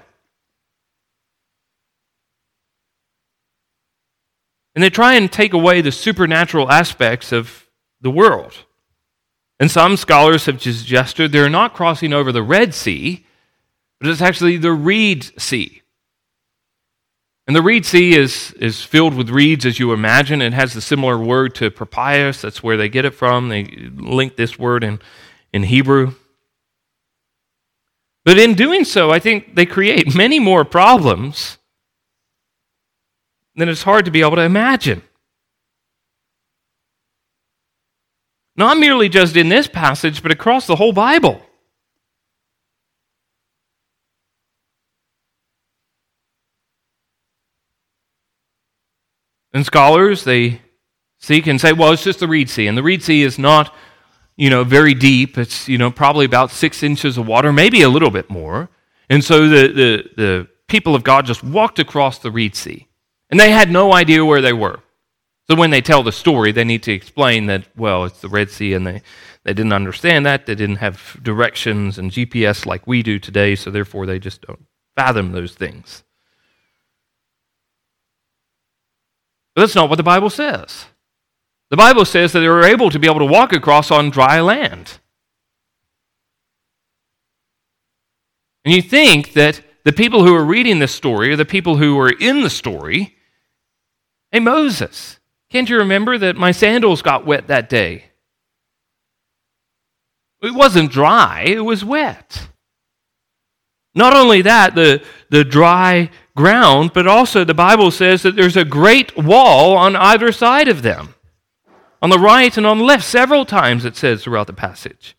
And 4.76 4.84
they 4.84 4.90
try 4.90 5.14
and 5.14 5.32
take 5.32 5.54
away 5.54 5.82
the 5.82 5.92
supernatural 5.92 6.72
aspects 6.72 7.32
of 7.32 7.70
the 8.02 8.12
world. 8.12 8.66
And 9.60 9.70
some 9.70 9.98
scholars 9.98 10.46
have 10.48 10.62
suggested 10.62 11.32
they're 11.32 11.50
not 11.50 11.74
crossing 11.74 12.12
over 12.12 12.32
the 12.32 12.44
Red 12.44 12.74
Sea, 12.74 13.26
but 14.00 14.10
it's 14.10 14.22
actually 14.22 14.58
the 14.58 14.74
Reed 14.74 15.40
Sea. 15.40 15.82
And 17.46 17.56
the 17.56 17.62
Reed 17.62 17.86
Sea 17.86 18.16
is, 18.16 18.54
is 18.54 18.84
filled 18.84 19.16
with 19.16 19.30
reeds, 19.30 19.66
as 19.66 19.78
you 19.78 19.92
imagine. 19.92 20.42
It 20.42 20.54
has 20.54 20.74
the 20.74 20.82
similar 20.82 21.18
word 21.18 21.54
to 21.56 21.70
papyrus. 21.70 22.42
That's 22.42 22.64
where 22.64 22.78
they 22.78 22.90
get 22.90 23.06
it 23.06 23.14
from. 23.14 23.50
They 23.50 23.66
link 23.66 24.38
this 24.38 24.58
word 24.58 24.84
in, 24.84 25.00
in 25.52 25.64
Hebrew. 25.64 26.16
But 28.24 28.40
in 28.40 28.54
doing 28.54 28.86
so, 28.86 29.12
I 29.12 29.20
think 29.20 29.56
they 29.56 29.66
create 29.66 30.16
many 30.16 30.40
more 30.40 30.64
problems 30.64 31.58
than 33.56 33.70
it's 33.70 33.84
hard 33.84 34.06
to 34.06 34.12
be 34.12 34.22
able 34.22 34.36
to 34.36 34.42
imagine. 34.42 35.02
Not 38.56 38.78
merely 38.78 39.10
just 39.10 39.36
in 39.36 39.50
this 39.50 39.68
passage, 39.68 40.22
but 40.22 40.32
across 40.32 40.68
the 40.68 40.76
whole 40.76 40.94
Bible. 40.94 41.42
And 49.54 49.66
scholars, 49.66 50.24
they 50.24 50.62
seek 51.20 51.48
and 51.48 51.62
say, 51.62 51.74
well, 51.74 51.92
it's 51.92 52.04
just 52.04 52.20
the 52.20 52.28
Reed 52.28 52.50
Sea. 52.50 52.68
And 52.68 52.78
the 52.78 52.84
Reed 52.84 53.04
Sea 53.04 53.22
is 53.22 53.38
not, 53.38 53.74
you 54.36 54.50
know, 54.50 54.64
very 54.64 54.96
deep. 54.96 55.38
It's, 55.38 55.70
you 55.70 55.78
know, 55.78 55.92
probably 55.92 56.26
about 56.26 56.50
six 56.50 56.82
inches 56.82 57.18
of 57.18 57.28
water, 57.28 57.54
maybe 57.54 57.82
a 57.84 57.90
little 57.90 58.10
bit 58.10 58.30
more. 58.30 58.70
And 59.10 59.24
so 59.24 59.48
the, 59.48 59.68
the, 59.68 60.10
the 60.18 60.48
people 60.68 60.96
of 60.96 61.04
God 61.04 61.26
just 61.26 61.44
walked 61.44 61.78
across 61.78 62.18
the 62.18 62.32
Reed 62.32 62.56
Sea. 62.56 62.88
And 63.34 63.40
they 63.40 63.50
had 63.50 63.72
no 63.72 63.96
idea 63.96 64.24
where 64.24 64.44
they 64.44 64.54
were. 64.54 64.80
So 65.50 65.56
when 65.56 65.72
they 65.72 65.82
tell 65.82 66.04
the 66.04 66.12
story, 66.12 66.52
they 66.52 66.64
need 66.64 66.84
to 66.84 66.92
explain 66.92 67.48
that, 67.48 67.64
well, 67.76 68.06
it's 68.06 68.22
the 68.22 68.30
Red 68.30 68.52
Sea, 68.52 68.76
and 68.76 68.86
they, 68.86 69.02
they 69.44 69.56
didn't 69.56 69.74
understand 69.74 70.24
that. 70.28 70.46
They 70.46 70.54
didn't 70.54 70.76
have 70.76 71.18
directions 71.20 71.98
and 71.98 72.12
GPS 72.12 72.68
like 72.68 72.86
we 72.86 73.02
do 73.02 73.18
today, 73.18 73.56
so 73.56 73.72
therefore 73.72 74.06
they 74.06 74.20
just 74.20 74.44
don't 74.44 74.68
fathom 74.96 75.32
those 75.32 75.56
things. 75.56 76.04
But 79.56 79.62
that's 79.62 79.74
not 79.74 79.90
what 79.90 79.96
the 79.96 80.04
Bible 80.04 80.30
says. 80.30 80.86
The 81.72 81.76
Bible 81.76 82.06
says 82.06 82.34
that 82.34 82.42
they 82.42 82.48
were 82.48 82.64
able 82.64 82.92
to 82.92 83.00
be 83.00 83.08
able 83.08 83.18
to 83.18 83.26
walk 83.26 83.52
across 83.52 83.90
on 83.90 84.12
dry 84.12 84.42
land. 84.42 85.00
And 88.64 88.76
you 88.76 88.84
think 88.84 89.34
that 89.34 89.60
the 89.86 89.92
people 89.92 90.24
who 90.24 90.36
are 90.36 90.46
reading 90.46 90.78
this 90.78 90.94
story 90.94 91.32
are 91.32 91.36
the 91.36 91.46
people 91.46 91.78
who 91.78 91.98
are 91.98 92.12
in 92.12 92.44
the 92.44 92.52
story. 92.52 93.16
Hey, 94.34 94.40
Moses, 94.40 95.20
can't 95.52 95.70
you 95.70 95.78
remember 95.78 96.18
that 96.18 96.36
my 96.36 96.52
sandals 96.52 97.04
got 97.04 97.24
wet 97.24 97.48
that 97.48 97.70
day? 97.70 98.06
It 100.42 100.56
wasn't 100.56 100.92
dry, 100.92 101.44
it 101.44 101.64
was 101.64 101.86
wet. 101.86 102.48
Not 103.94 104.16
only 104.16 104.42
that, 104.42 104.74
the, 104.74 105.04
the 105.30 105.44
dry 105.44 106.10
ground, 106.36 106.94
but 106.96 107.06
also 107.06 107.44
the 107.44 107.54
Bible 107.54 107.92
says 107.92 108.24
that 108.24 108.36
there's 108.36 108.58
a 108.58 108.66
great 108.66 109.16
wall 109.16 109.78
on 109.78 109.96
either 109.96 110.32
side 110.32 110.68
of 110.68 110.82
them. 110.82 111.14
On 112.02 112.10
the 112.10 112.18
right 112.18 112.58
and 112.58 112.66
on 112.66 112.80
the 112.80 112.84
left, 112.84 113.06
several 113.06 113.46
times 113.46 113.86
it 113.86 113.96
says 113.96 114.24
throughout 114.24 114.48
the 114.48 114.54
passage. 114.54 115.16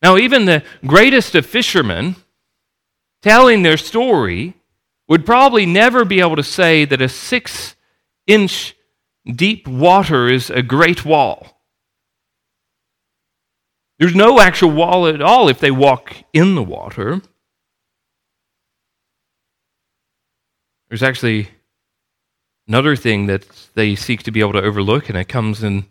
Now, 0.00 0.18
even 0.18 0.44
the 0.44 0.62
greatest 0.86 1.34
of 1.34 1.44
fishermen 1.44 2.14
telling 3.22 3.64
their 3.64 3.76
story 3.76 4.54
would 5.08 5.26
probably 5.26 5.66
never 5.66 6.04
be 6.04 6.20
able 6.20 6.36
to 6.36 6.42
say 6.42 6.84
that 6.84 7.02
a 7.02 7.08
six 7.08 7.74
inch 8.26 8.74
deep 9.26 9.66
water 9.66 10.28
is 10.28 10.50
a 10.50 10.62
great 10.62 11.04
wall. 11.04 11.62
There's 13.98 14.14
no 14.14 14.40
actual 14.40 14.70
wall 14.70 15.06
at 15.06 15.22
all 15.22 15.48
if 15.48 15.60
they 15.60 15.70
walk 15.70 16.16
in 16.32 16.54
the 16.54 16.62
water. 16.62 17.22
There's 20.88 21.02
actually 21.02 21.48
another 22.66 22.96
thing 22.96 23.26
that 23.26 23.46
they 23.74 23.94
seek 23.94 24.22
to 24.24 24.30
be 24.30 24.40
able 24.40 24.52
to 24.54 24.62
overlook, 24.62 25.08
and 25.08 25.18
it 25.18 25.28
comes 25.28 25.62
in 25.62 25.86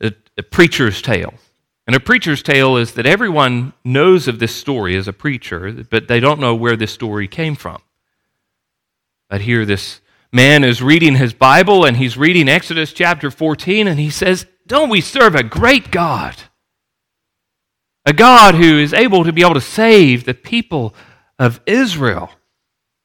a, 0.00 0.12
a 0.36 0.42
preacher's 0.42 1.00
tale. 1.02 1.34
And 1.86 1.94
a 1.94 2.00
preacher's 2.00 2.42
tale 2.42 2.76
is 2.76 2.94
that 2.94 3.06
everyone 3.06 3.72
knows 3.84 4.26
of 4.26 4.38
this 4.38 4.54
story 4.54 4.96
as 4.96 5.06
a 5.06 5.12
preacher, 5.12 5.84
but 5.88 6.08
they 6.08 6.18
don't 6.18 6.40
know 6.40 6.54
where 6.54 6.76
this 6.76 6.92
story 6.92 7.28
came 7.28 7.54
from. 7.54 7.80
But 9.28 9.42
here, 9.42 9.64
this 9.64 10.00
man 10.32 10.64
is 10.64 10.82
reading 10.82 11.16
his 11.16 11.32
Bible 11.32 11.84
and 11.84 11.96
he's 11.96 12.16
reading 12.16 12.48
Exodus 12.48 12.92
chapter 12.92 13.30
14, 13.30 13.88
and 13.88 13.98
he 13.98 14.10
says, 14.10 14.46
Don't 14.66 14.90
we 14.90 15.00
serve 15.00 15.34
a 15.34 15.42
great 15.42 15.90
God? 15.90 16.36
A 18.04 18.12
God 18.12 18.54
who 18.54 18.78
is 18.78 18.92
able 18.92 19.24
to 19.24 19.32
be 19.32 19.42
able 19.42 19.54
to 19.54 19.60
save 19.60 20.24
the 20.24 20.34
people 20.34 20.94
of 21.38 21.60
Israel 21.66 22.30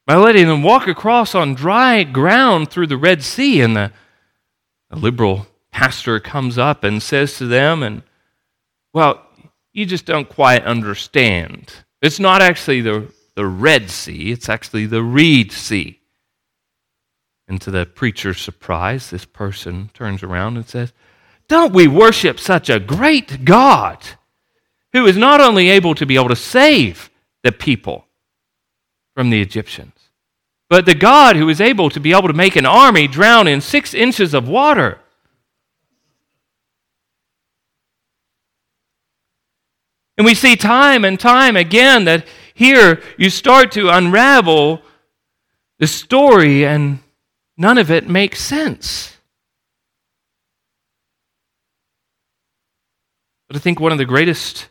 by 0.05 0.15
letting 0.15 0.47
them 0.47 0.61
walk 0.61 0.87
across 0.87 1.33
on 1.33 1.55
dry 1.55 2.03
ground 2.03 2.69
through 2.69 2.87
the 2.87 2.97
Red 2.97 3.23
Sea. 3.23 3.61
And 3.61 3.75
the, 3.75 3.91
the 4.89 4.97
liberal 4.97 5.47
pastor 5.71 6.19
comes 6.19 6.57
up 6.57 6.83
and 6.83 7.01
says 7.01 7.37
to 7.37 7.47
them, 7.47 7.81
and 7.81 8.03
well, 8.93 9.25
you 9.73 9.85
just 9.85 10.05
don't 10.05 10.29
quite 10.29 10.63
understand. 10.65 11.71
It's 12.01 12.19
not 12.19 12.41
actually 12.41 12.81
the, 12.81 13.11
the 13.35 13.45
Red 13.45 13.89
Sea, 13.89 14.31
it's 14.31 14.49
actually 14.49 14.85
the 14.85 15.01
Reed 15.01 15.51
Sea. 15.51 16.00
And 17.51 17.59
to 17.63 17.69
the 17.69 17.85
preacher's 17.85 18.39
surprise, 18.39 19.09
this 19.09 19.25
person 19.25 19.89
turns 19.93 20.23
around 20.23 20.55
and 20.55 20.65
says, 20.65 20.93
Don't 21.49 21.73
we 21.73 21.85
worship 21.85 22.39
such 22.39 22.69
a 22.69 22.79
great 22.79 23.43
God 23.43 23.97
who 24.93 25.05
is 25.05 25.17
not 25.17 25.41
only 25.41 25.69
able 25.69 25.93
to 25.95 26.05
be 26.05 26.15
able 26.15 26.29
to 26.29 26.35
save 26.37 27.09
the 27.43 27.51
people 27.51 28.05
from 29.13 29.31
the 29.31 29.41
Egyptians, 29.41 29.91
but 30.69 30.85
the 30.85 30.95
God 30.95 31.35
who 31.35 31.49
is 31.49 31.59
able 31.59 31.89
to 31.89 31.99
be 31.99 32.13
able 32.13 32.29
to 32.29 32.33
make 32.33 32.55
an 32.55 32.65
army 32.65 33.05
drown 33.05 33.49
in 33.49 33.59
six 33.59 33.93
inches 33.93 34.33
of 34.33 34.47
water? 34.47 34.99
And 40.17 40.25
we 40.25 40.35
see 40.35 40.55
time 40.55 41.03
and 41.03 41.19
time 41.19 41.57
again 41.57 42.05
that 42.05 42.25
here 42.53 43.01
you 43.17 43.29
start 43.29 43.73
to 43.73 43.89
unravel 43.89 44.81
the 45.79 45.87
story 45.87 46.65
and 46.65 47.00
None 47.61 47.77
of 47.77 47.91
it 47.91 48.09
makes 48.09 48.41
sense. 48.41 49.17
But 53.47 53.55
I 53.55 53.59
think 53.59 53.79
one 53.79 53.91
of 53.91 53.99
the 53.99 54.05
greatest 54.05 54.69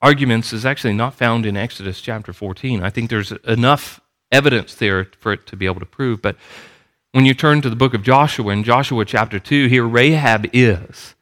arguments 0.00 0.54
is 0.54 0.64
actually 0.64 0.94
not 0.94 1.12
found 1.12 1.44
in 1.44 1.58
Exodus 1.58 2.00
chapter 2.00 2.32
14. 2.32 2.82
I 2.82 2.88
think 2.88 3.10
there's 3.10 3.32
enough 3.46 4.00
evidence 4.30 4.74
there 4.74 5.08
for 5.18 5.34
it 5.34 5.46
to 5.48 5.56
be 5.56 5.66
able 5.66 5.80
to 5.80 5.84
prove. 5.84 6.22
But 6.22 6.36
when 7.10 7.26
you 7.26 7.34
turn 7.34 7.60
to 7.60 7.68
the 7.68 7.76
book 7.76 7.92
of 7.92 8.02
Joshua, 8.02 8.50
in 8.50 8.64
Joshua 8.64 9.04
chapter 9.04 9.38
2, 9.38 9.66
here 9.66 9.86
Rahab 9.86 10.46
is 10.54 11.14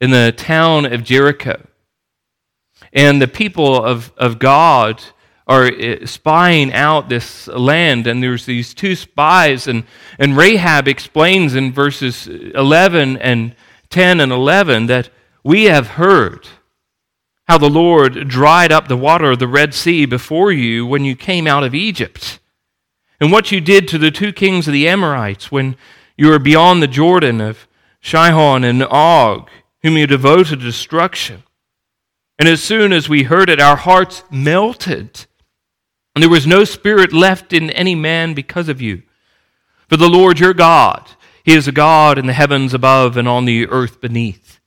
in 0.00 0.12
the 0.12 0.32
town 0.34 0.86
of 0.86 1.04
Jericho. 1.04 1.66
And 2.94 3.20
the 3.20 3.28
people 3.28 3.84
of, 3.84 4.14
of 4.16 4.38
God 4.38 5.02
are 5.46 5.66
uh, 5.66 6.06
spying 6.06 6.72
out 6.72 7.08
this 7.08 7.48
land, 7.48 8.06
and 8.06 8.22
there's 8.22 8.46
these 8.46 8.74
two 8.74 8.94
spies, 8.94 9.66
and, 9.66 9.84
and 10.18 10.36
Rahab 10.36 10.88
explains 10.88 11.54
in 11.54 11.72
verses 11.72 12.28
11 12.28 13.16
and 13.18 13.54
10 13.90 14.20
and 14.20 14.32
11 14.32 14.86
that 14.86 15.10
we 15.44 15.64
have 15.64 15.88
heard 15.88 16.48
how 17.48 17.58
the 17.58 17.68
Lord 17.68 18.28
dried 18.28 18.72
up 18.72 18.88
the 18.88 18.96
water 18.96 19.32
of 19.32 19.38
the 19.38 19.48
Red 19.48 19.74
Sea 19.74 20.06
before 20.06 20.52
you 20.52 20.86
when 20.86 21.04
you 21.04 21.16
came 21.16 21.46
out 21.46 21.64
of 21.64 21.74
Egypt, 21.74 22.38
and 23.20 23.30
what 23.30 23.52
you 23.52 23.60
did 23.60 23.88
to 23.88 23.98
the 23.98 24.10
two 24.10 24.32
kings 24.32 24.66
of 24.66 24.72
the 24.72 24.88
Amorites 24.88 25.50
when 25.50 25.76
you 26.16 26.28
were 26.28 26.38
beyond 26.38 26.82
the 26.82 26.88
Jordan 26.88 27.40
of 27.40 27.66
Sihon 28.00 28.64
and 28.64 28.82
Og, 28.84 29.48
whom 29.82 29.96
you 29.96 30.06
devoted 30.06 30.48
to 30.48 30.56
destruction. 30.56 31.42
And 32.38 32.48
as 32.48 32.62
soon 32.62 32.92
as 32.92 33.08
we 33.08 33.24
heard 33.24 33.48
it, 33.48 33.60
our 33.60 33.76
hearts 33.76 34.24
melted 34.30 35.26
and 36.14 36.22
there 36.22 36.30
was 36.30 36.46
no 36.46 36.64
spirit 36.64 37.12
left 37.12 37.52
in 37.52 37.70
any 37.70 37.94
man 37.94 38.34
because 38.34 38.68
of 38.68 38.80
you. 38.80 39.02
For 39.88 39.96
the 39.96 40.08
Lord 40.08 40.38
your 40.38 40.54
God, 40.54 41.08
He 41.44 41.54
is 41.54 41.68
a 41.68 41.72
God 41.72 42.18
in 42.18 42.26
the 42.26 42.32
heavens 42.32 42.74
above 42.74 43.16
and 43.16 43.28
on 43.28 43.44
the 43.44 43.66
earth 43.68 44.00
beneath. 44.00 44.60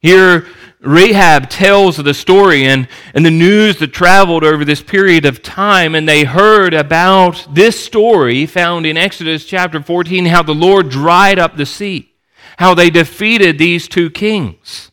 Here, 0.00 0.46
Rahab 0.80 1.50
tells 1.50 1.96
the 1.96 2.14
story 2.14 2.64
and, 2.64 2.86
and 3.14 3.26
the 3.26 3.32
news 3.32 3.78
that 3.78 3.92
traveled 3.92 4.44
over 4.44 4.64
this 4.64 4.80
period 4.80 5.26
of 5.26 5.42
time, 5.42 5.96
and 5.96 6.08
they 6.08 6.22
heard 6.22 6.72
about 6.72 7.52
this 7.52 7.82
story 7.82 8.46
found 8.46 8.86
in 8.86 8.96
Exodus 8.96 9.44
chapter 9.44 9.82
14 9.82 10.26
how 10.26 10.44
the 10.44 10.54
Lord 10.54 10.88
dried 10.88 11.40
up 11.40 11.56
the 11.56 11.66
sea, 11.66 12.14
how 12.58 12.74
they 12.74 12.90
defeated 12.90 13.58
these 13.58 13.88
two 13.88 14.08
kings. 14.08 14.92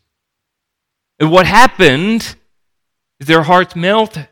And 1.20 1.30
what 1.30 1.46
happened 1.46 2.34
is 3.20 3.28
their 3.28 3.44
hearts 3.44 3.76
melted. 3.76 4.28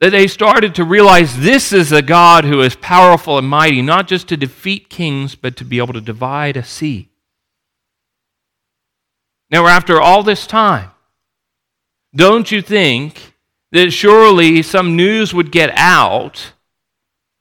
That 0.00 0.10
they 0.10 0.26
started 0.26 0.74
to 0.74 0.84
realize 0.84 1.38
this 1.38 1.72
is 1.72 1.92
a 1.92 2.02
God 2.02 2.44
who 2.44 2.60
is 2.60 2.76
powerful 2.76 3.38
and 3.38 3.48
mighty, 3.48 3.80
not 3.80 4.08
just 4.08 4.28
to 4.28 4.36
defeat 4.36 4.90
kings, 4.90 5.34
but 5.34 5.56
to 5.56 5.64
be 5.64 5.78
able 5.78 5.94
to 5.94 6.00
divide 6.00 6.56
a 6.56 6.64
sea. 6.64 7.10
Now, 9.50 9.66
after 9.66 10.00
all 10.00 10.22
this 10.22 10.46
time, 10.46 10.90
don't 12.14 12.50
you 12.50 12.60
think 12.60 13.34
that 13.72 13.92
surely 13.92 14.62
some 14.62 14.96
news 14.96 15.32
would 15.32 15.52
get 15.52 15.70
out? 15.76 16.52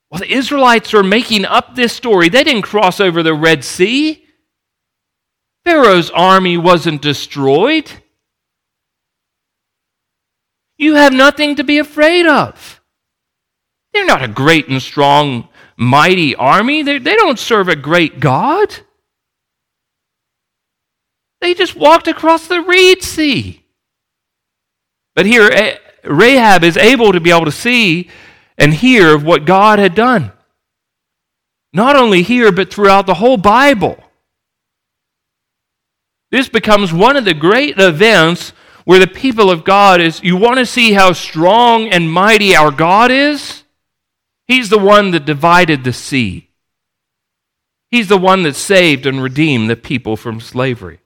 Well, 0.09 0.19
the 0.19 0.31
Israelites 0.31 0.93
are 0.93 1.03
making 1.03 1.45
up 1.45 1.75
this 1.75 1.93
story. 1.93 2.29
They 2.29 2.43
didn't 2.43 2.61
cross 2.61 2.99
over 2.99 3.23
the 3.23 3.33
Red 3.33 3.63
Sea. 3.63 4.23
Pharaoh's 5.65 6.11
army 6.11 6.57
wasn't 6.57 7.01
destroyed. 7.01 7.91
You 10.83 10.95
have 10.95 11.13
nothing 11.13 11.55
to 11.55 11.63
be 11.63 11.77
afraid 11.77 12.25
of. 12.25 12.81
They're 13.93 14.05
not 14.05 14.21
a 14.21 14.27
great 14.27 14.67
and 14.67 14.81
strong, 14.81 15.47
mighty 15.77 16.35
army. 16.35 16.83
They're, 16.83 16.99
they 16.99 17.15
do 17.15 17.25
not 17.25 17.39
serve 17.39 17.69
a 17.69 17.75
great 17.77 18.19
God. 18.19 18.79
They 21.39 21.53
just 21.53 21.77
walked 21.77 22.09
across 22.09 22.47
the 22.47 22.59
Reed 22.59 23.01
Sea. 23.01 23.63
But 25.15 25.25
here, 25.25 25.47
eh, 25.47 25.77
Rahab 26.03 26.65
is 26.65 26.75
able 26.75 27.13
to 27.13 27.21
be 27.21 27.31
able 27.31 27.45
to 27.45 27.51
see 27.51 28.09
and 28.57 28.73
hear 28.73 29.15
of 29.15 29.23
what 29.23 29.45
God 29.45 29.79
had 29.79 29.95
done. 29.95 30.33
Not 31.71 31.95
only 31.95 32.23
here, 32.23 32.51
but 32.51 32.73
throughout 32.73 33.05
the 33.05 33.13
whole 33.13 33.37
Bible. 33.37 34.03
This 36.29 36.49
becomes 36.49 36.91
one 36.91 37.15
of 37.15 37.23
the 37.23 37.33
great 37.33 37.79
events 37.79 38.51
where 38.85 38.99
the 38.99 39.07
people 39.07 39.49
of 39.49 39.63
God 39.63 40.01
is 40.01 40.21
you 40.23 40.35
want 40.35 40.57
to 40.57 40.65
see 40.65 40.93
how 40.93 41.13
strong 41.13 41.87
and 41.89 42.11
mighty 42.11 42.55
our 42.55 42.71
God 42.71 43.11
is? 43.11 43.63
He's 44.47 44.69
the 44.69 44.79
one 44.79 45.11
that 45.11 45.25
divided 45.25 45.83
the 45.83 45.93
sea. 45.93 46.49
He's 47.89 48.07
the 48.07 48.17
one 48.17 48.43
that 48.43 48.55
saved 48.55 49.05
and 49.05 49.21
redeemed 49.21 49.69
the 49.69 49.75
people 49.75 50.17
from 50.17 50.39
slavery. 50.39 50.99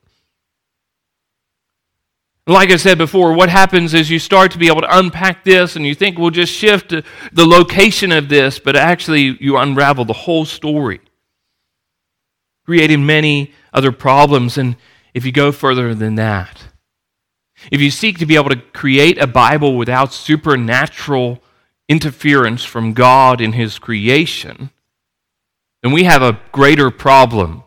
Like 2.47 2.71
I 2.71 2.77
said 2.77 2.97
before, 2.97 3.33
what 3.33 3.49
happens 3.49 3.93
is 3.93 4.09
you 4.09 4.19
start 4.19 4.53
to 4.53 4.57
be 4.57 4.67
able 4.67 4.79
to 4.79 4.97
unpack 4.97 5.43
this 5.43 5.75
and 5.75 5.85
you 5.85 5.93
think 5.93 6.17
we'll 6.17 6.29
just 6.29 6.53
shift 6.53 6.89
the 6.89 7.45
location 7.45 8.13
of 8.13 8.29
this, 8.29 8.57
but 8.57 8.77
actually 8.77 9.37
you 9.41 9.57
unravel 9.57 10.05
the 10.05 10.13
whole 10.13 10.45
story, 10.45 11.01
creating 12.65 13.05
many 13.05 13.51
other 13.73 13.91
problems. 13.91 14.57
And 14.57 14.77
if 15.13 15.25
you 15.25 15.33
go 15.33 15.51
further 15.51 15.93
than 15.93 16.15
that, 16.15 16.63
if 17.72 17.82
you 17.82 17.91
seek 17.91 18.20
to 18.20 18.26
be 18.26 18.36
able 18.36 18.50
to 18.50 18.62
create 18.62 19.17
a 19.17 19.28
Bible 19.28 19.78
without 19.78 20.13
supernatural 20.13 21.41
interference 21.89 22.63
from 22.63 22.93
God 22.93 23.41
in 23.41 23.54
His 23.54 23.80
creation, 23.80 24.72
then 25.82 25.91
we 25.91 26.04
have 26.04 26.22
a 26.22 26.39
greater 26.52 26.91
problem 26.91 27.63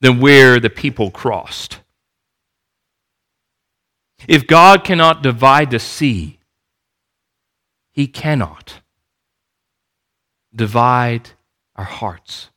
than 0.00 0.20
where 0.20 0.60
the 0.60 0.70
people 0.70 1.10
crossed. 1.10 1.80
If 4.26 4.46
God 4.46 4.84
cannot 4.84 5.22
divide 5.22 5.70
the 5.70 5.78
sea, 5.78 6.38
He 7.92 8.06
cannot 8.06 8.80
divide 10.54 11.30
our 11.76 11.84
hearts. 11.84 12.50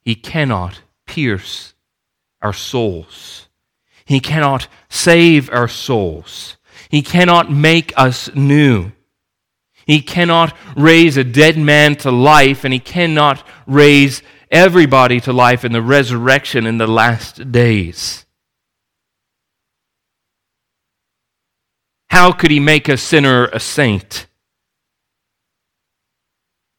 He 0.00 0.14
cannot 0.14 0.82
pierce 1.06 1.74
our 2.40 2.52
souls. 2.52 3.45
He 4.06 4.20
cannot 4.20 4.68
save 4.88 5.50
our 5.50 5.68
souls. 5.68 6.56
He 6.88 7.02
cannot 7.02 7.50
make 7.50 7.92
us 7.96 8.32
new. 8.34 8.92
He 9.84 10.00
cannot 10.00 10.56
raise 10.76 11.16
a 11.16 11.24
dead 11.24 11.58
man 11.58 11.96
to 11.96 12.10
life, 12.10 12.64
and 12.64 12.72
he 12.72 12.78
cannot 12.78 13.44
raise 13.66 14.22
everybody 14.50 15.20
to 15.20 15.32
life 15.32 15.64
in 15.64 15.72
the 15.72 15.82
resurrection 15.82 16.66
in 16.66 16.78
the 16.78 16.86
last 16.86 17.50
days. 17.50 18.24
How 22.08 22.30
could 22.30 22.52
he 22.52 22.60
make 22.60 22.88
a 22.88 22.96
sinner 22.96 23.46
a 23.46 23.58
saint? 23.58 24.28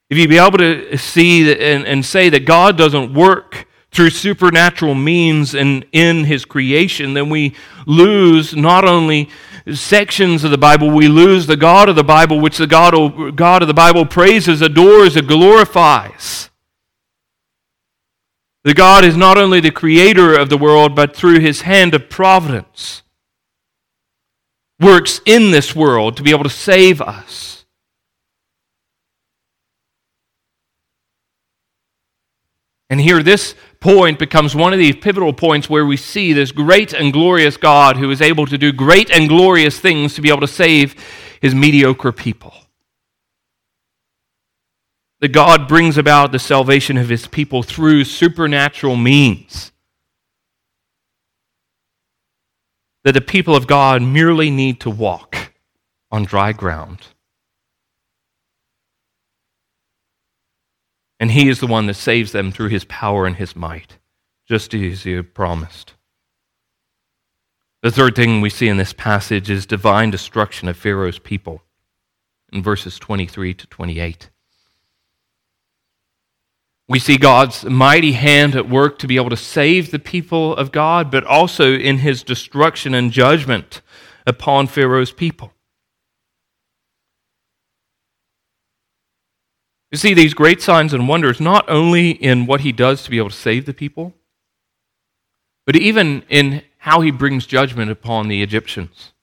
If 0.09 0.17
you 0.17 0.29
be 0.29 0.37
able 0.37 0.59
to 0.59 0.97
see 0.97 1.51
and, 1.51 1.85
and 1.85 2.05
say 2.05 2.29
that 2.29 2.45
God 2.45 2.77
doesn't 2.77 3.13
work 3.13 3.67
through 3.91 4.09
supernatural 4.09 4.95
means 4.95 5.55
and 5.55 5.85
in 5.91 6.25
his 6.25 6.45
creation, 6.45 7.13
then 7.13 7.29
we 7.29 7.55
lose 7.85 8.55
not 8.55 8.85
only 8.85 9.29
sections 9.73 10.43
of 10.43 10.51
the 10.51 10.57
Bible, 10.57 10.89
we 10.89 11.07
lose 11.07 11.47
the 11.47 11.57
God 11.57 11.89
of 11.89 11.95
the 11.95 12.03
Bible, 12.03 12.39
which 12.39 12.57
the 12.57 12.67
God, 12.67 13.35
God 13.35 13.61
of 13.61 13.67
the 13.67 13.73
Bible 13.73 14.05
praises, 14.05 14.61
adores, 14.61 15.15
and 15.15 15.27
glorifies. 15.27 16.49
The 18.63 18.73
God 18.73 19.05
is 19.05 19.15
not 19.15 19.37
only 19.37 19.59
the 19.61 19.71
creator 19.71 20.37
of 20.37 20.49
the 20.49 20.57
world, 20.57 20.95
but 20.95 21.15
through 21.15 21.39
his 21.39 21.61
hand 21.61 21.93
of 21.93 22.09
providence, 22.09 23.03
works 24.79 25.21
in 25.25 25.51
this 25.51 25.75
world 25.75 26.17
to 26.17 26.23
be 26.23 26.31
able 26.31 26.43
to 26.43 26.49
save 26.49 27.01
us. 27.01 27.65
And 32.89 33.01
here, 33.01 33.21
this 33.21 33.55
point 33.79 34.19
becomes 34.19 34.55
one 34.55 34.73
of 34.73 34.79
these 34.79 34.95
pivotal 34.95 35.33
points 35.33 35.69
where 35.69 35.85
we 35.85 35.97
see 35.97 36.33
this 36.33 36.51
great 36.51 36.93
and 36.93 37.13
glorious 37.13 37.57
God 37.57 37.97
who 37.97 38.09
is 38.11 38.21
able 38.21 38.45
to 38.45 38.57
do 38.57 38.71
great 38.71 39.09
and 39.09 39.29
glorious 39.29 39.79
things 39.79 40.15
to 40.15 40.21
be 40.21 40.29
able 40.29 40.41
to 40.41 40.47
save 40.47 40.95
his 41.41 41.53
mediocre 41.53 42.11
people. 42.11 42.53
That 45.19 45.29
God 45.29 45.67
brings 45.67 45.97
about 45.97 46.31
the 46.31 46.39
salvation 46.39 46.97
of 46.97 47.09
his 47.09 47.27
people 47.27 47.63
through 47.63 48.03
supernatural 48.03 48.95
means. 48.95 49.71
That 53.03 53.13
the 53.13 53.21
people 53.21 53.55
of 53.55 53.67
God 53.67 54.01
merely 54.01 54.49
need 54.51 54.79
to 54.81 54.89
walk 54.89 55.53
on 56.11 56.25
dry 56.25 56.51
ground. 56.51 57.07
And 61.19 61.31
he 61.31 61.49
is 61.49 61.59
the 61.59 61.67
one 61.67 61.87
that 61.87 61.95
saves 61.95 62.31
them 62.31 62.51
through 62.51 62.69
his 62.69 62.85
power 62.85 63.25
and 63.25 63.35
his 63.35 63.55
might, 63.55 63.97
just 64.47 64.73
as 64.73 65.03
he 65.03 65.13
had 65.13 65.33
promised. 65.33 65.93
The 67.81 67.91
third 67.91 68.15
thing 68.15 68.41
we 68.41 68.49
see 68.49 68.67
in 68.67 68.77
this 68.77 68.93
passage 68.93 69.49
is 69.49 69.65
divine 69.65 70.11
destruction 70.11 70.67
of 70.67 70.77
Pharaoh's 70.77 71.19
people 71.19 71.63
in 72.51 72.63
verses 72.63 72.97
23 72.99 73.53
to 73.53 73.67
28. 73.67 74.29
We 76.89 76.99
see 76.99 77.17
God's 77.17 77.65
mighty 77.65 78.13
hand 78.13 78.55
at 78.55 78.69
work 78.69 78.97
to 78.99 79.07
be 79.07 79.17
able 79.17 79.29
to 79.29 79.37
save 79.37 79.91
the 79.91 79.99
people 79.99 80.55
of 80.55 80.71
God, 80.71 81.11
but 81.11 81.25
also 81.25 81.73
in 81.73 81.99
his 81.99 82.23
destruction 82.23 82.93
and 82.93 83.11
judgment 83.11 83.81
upon 84.25 84.67
Pharaoh's 84.67 85.11
people. 85.11 85.51
You 89.91 89.97
see 89.97 90.13
these 90.13 90.33
great 90.33 90.61
signs 90.61 90.93
and 90.93 91.07
wonders 91.07 91.39
not 91.39 91.69
only 91.69 92.11
in 92.11 92.45
what 92.45 92.61
he 92.61 92.71
does 92.71 93.03
to 93.03 93.09
be 93.09 93.17
able 93.17 93.29
to 93.29 93.35
save 93.35 93.65
the 93.65 93.73
people, 93.73 94.13
but 95.65 95.75
even 95.75 96.23
in 96.29 96.63
how 96.77 97.01
he 97.01 97.11
brings 97.11 97.45
judgment 97.45 97.91
upon 97.91 98.27
the 98.27 98.41
Egyptians. 98.41 99.13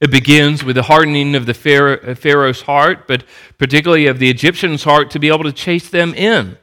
It 0.00 0.10
begins 0.10 0.64
with 0.64 0.74
the 0.74 0.82
hardening 0.82 1.36
of 1.36 1.46
the 1.46 1.54
Pharaoh's 1.54 2.62
heart, 2.62 3.06
but 3.06 3.24
particularly 3.58 4.06
of 4.06 4.18
the 4.18 4.30
Egyptians' 4.30 4.82
heart 4.82 5.10
to 5.12 5.20
be 5.20 5.28
able 5.28 5.44
to 5.44 5.52
chase 5.52 5.88
them 5.88 6.12
in. 6.14 6.58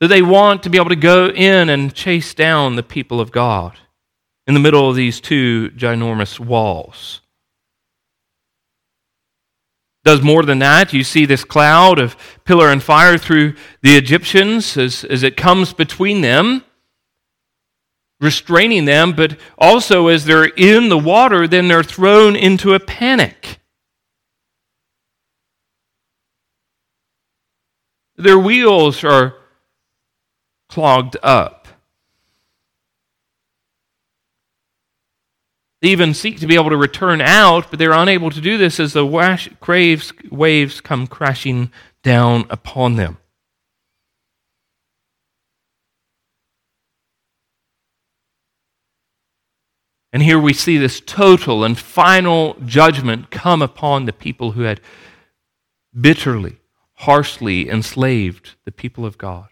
That 0.00 0.08
they 0.08 0.22
want 0.22 0.64
to 0.64 0.70
be 0.70 0.78
able 0.78 0.88
to 0.88 0.96
go 0.96 1.28
in 1.28 1.68
and 1.68 1.94
chase 1.94 2.34
down 2.34 2.74
the 2.74 2.82
people 2.82 3.20
of 3.20 3.30
God 3.30 3.78
in 4.46 4.54
the 4.54 4.60
middle 4.60 4.90
of 4.90 4.96
these 4.96 5.20
two 5.20 5.70
ginormous 5.70 6.40
walls 6.40 7.20
does 10.06 10.22
more 10.22 10.44
than 10.44 10.60
that. 10.60 10.92
You 10.92 11.02
see 11.02 11.26
this 11.26 11.42
cloud 11.42 11.98
of 11.98 12.16
pillar 12.44 12.70
and 12.70 12.80
fire 12.80 13.18
through 13.18 13.54
the 13.82 13.96
Egyptians 13.96 14.76
as, 14.76 15.02
as 15.02 15.24
it 15.24 15.36
comes 15.36 15.72
between 15.72 16.20
them, 16.20 16.62
restraining 18.20 18.84
them, 18.84 19.12
but 19.14 19.36
also 19.58 20.06
as 20.06 20.24
they're 20.24 20.44
in 20.44 20.90
the 20.90 20.96
water, 20.96 21.48
then 21.48 21.66
they're 21.66 21.82
thrown 21.82 22.36
into 22.36 22.72
a 22.72 22.78
panic. 22.78 23.58
Their 28.14 28.38
wheels 28.38 29.02
are 29.02 29.34
clogged 30.68 31.16
up. 31.20 31.55
Even 35.86 36.14
seek 36.14 36.40
to 36.40 36.48
be 36.48 36.56
able 36.56 36.70
to 36.70 36.76
return 36.76 37.20
out, 37.20 37.70
but 37.70 37.78
they're 37.78 37.92
unable 37.92 38.28
to 38.30 38.40
do 38.40 38.58
this 38.58 38.80
as 38.80 38.92
the 38.92 39.06
waves, 39.06 40.12
waves 40.32 40.80
come 40.80 41.06
crashing 41.06 41.70
down 42.02 42.44
upon 42.50 42.96
them. 42.96 43.18
And 50.12 50.24
here 50.24 50.40
we 50.40 50.52
see 50.52 50.76
this 50.76 51.00
total 51.00 51.62
and 51.62 51.78
final 51.78 52.56
judgment 52.64 53.30
come 53.30 53.62
upon 53.62 54.06
the 54.06 54.12
people 54.12 54.52
who 54.52 54.62
had 54.62 54.80
bitterly, 55.98 56.56
harshly 56.94 57.70
enslaved 57.70 58.56
the 58.64 58.72
people 58.72 59.06
of 59.06 59.18
God. 59.18 59.50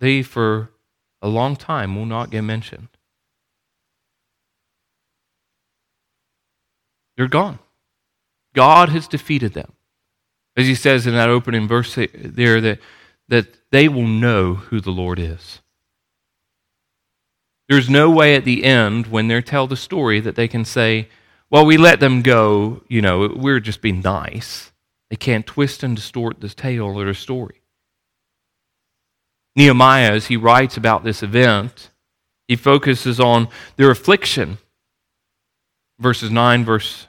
They, 0.00 0.22
for 0.22 0.73
a 1.24 1.28
long 1.28 1.56
time, 1.56 1.96
will 1.96 2.04
not 2.04 2.30
get 2.30 2.42
mentioned. 2.42 2.88
They're 7.16 7.28
gone. 7.28 7.58
God 8.54 8.90
has 8.90 9.08
defeated 9.08 9.54
them. 9.54 9.72
As 10.54 10.66
he 10.66 10.74
says 10.74 11.06
in 11.06 11.14
that 11.14 11.30
opening 11.30 11.66
verse 11.66 11.94
there, 12.14 12.60
that, 12.60 12.78
that 13.28 13.46
they 13.72 13.88
will 13.88 14.06
know 14.06 14.54
who 14.54 14.80
the 14.80 14.90
Lord 14.90 15.18
is. 15.18 15.60
There's 17.68 17.88
no 17.88 18.10
way 18.10 18.36
at 18.36 18.44
the 18.44 18.62
end, 18.62 19.06
when 19.06 19.28
they 19.28 19.40
tell 19.40 19.66
the 19.66 19.76
story, 19.76 20.20
that 20.20 20.36
they 20.36 20.46
can 20.46 20.66
say, 20.66 21.08
well, 21.50 21.64
we 21.64 21.78
let 21.78 22.00
them 22.00 22.20
go, 22.20 22.82
you 22.88 23.00
know, 23.00 23.32
we're 23.34 23.60
just 23.60 23.80
being 23.80 24.00
nice. 24.00 24.72
They 25.08 25.16
can't 25.16 25.46
twist 25.46 25.82
and 25.82 25.96
distort 25.96 26.40
the 26.40 26.50
tale 26.50 26.98
or 26.98 27.04
the 27.04 27.14
story. 27.14 27.62
Nehemiah, 29.56 30.12
as 30.12 30.26
he 30.26 30.36
writes 30.36 30.76
about 30.76 31.04
this 31.04 31.22
event, 31.22 31.90
he 32.48 32.56
focuses 32.56 33.20
on 33.20 33.48
their 33.76 33.90
affliction. 33.90 34.58
Verses 35.98 36.30
9, 36.30 36.64
verse 36.64 37.06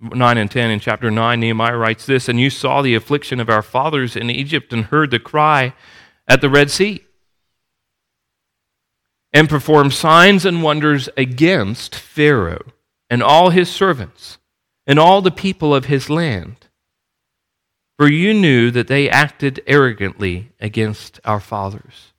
9 0.00 0.38
and 0.38 0.50
10 0.50 0.70
in 0.70 0.80
chapter 0.80 1.10
9, 1.10 1.38
Nehemiah 1.38 1.76
writes 1.76 2.06
this 2.06 2.28
And 2.28 2.40
you 2.40 2.50
saw 2.50 2.82
the 2.82 2.94
affliction 2.94 3.40
of 3.40 3.48
our 3.48 3.62
fathers 3.62 4.16
in 4.16 4.30
Egypt 4.30 4.72
and 4.72 4.86
heard 4.86 5.10
the 5.10 5.18
cry 5.18 5.74
at 6.26 6.40
the 6.40 6.50
Red 6.50 6.70
Sea, 6.70 7.04
and 9.32 9.48
performed 9.48 9.92
signs 9.92 10.44
and 10.44 10.62
wonders 10.62 11.08
against 11.16 11.94
Pharaoh 11.94 12.72
and 13.08 13.22
all 13.22 13.50
his 13.50 13.70
servants 13.70 14.38
and 14.86 14.98
all 14.98 15.22
the 15.22 15.30
people 15.30 15.74
of 15.74 15.86
his 15.86 16.10
land. 16.10 16.68
For 18.02 18.10
you 18.10 18.34
knew 18.34 18.72
that 18.72 18.88
they 18.88 19.08
acted 19.08 19.62
arrogantly 19.64 20.50
against 20.58 21.20
our 21.24 21.38
fathers. 21.38 22.12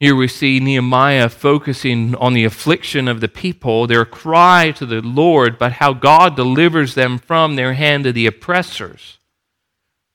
Here 0.00 0.16
we 0.16 0.26
see 0.26 0.58
Nehemiah 0.58 1.28
focusing 1.28 2.16
on 2.16 2.32
the 2.32 2.44
affliction 2.44 3.06
of 3.06 3.20
the 3.20 3.28
people, 3.28 3.86
their 3.86 4.04
cry 4.04 4.72
to 4.72 4.84
the 4.84 5.00
Lord, 5.00 5.60
but 5.60 5.74
how 5.74 5.92
God 5.92 6.34
delivers 6.34 6.96
them 6.96 7.18
from 7.18 7.54
their 7.54 7.74
hand 7.74 8.04
of 8.04 8.14
the 8.14 8.26
oppressors 8.26 9.18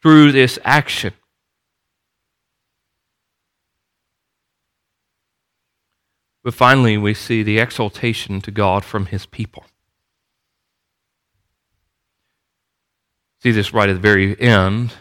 through 0.02 0.34
this 0.34 0.60
action. 0.66 1.14
But 6.44 6.54
finally, 6.54 6.98
we 6.98 7.14
see 7.14 7.44
the 7.44 7.60
exaltation 7.60 8.42
to 8.42 8.52
God 8.52 8.84
from 8.84 9.06
his 9.06 9.26
people. 9.26 9.64
See 13.44 13.52
this 13.52 13.74
right 13.74 13.90
at 13.90 13.96
the 13.96 14.00
very 14.00 14.40
end. 14.40 14.94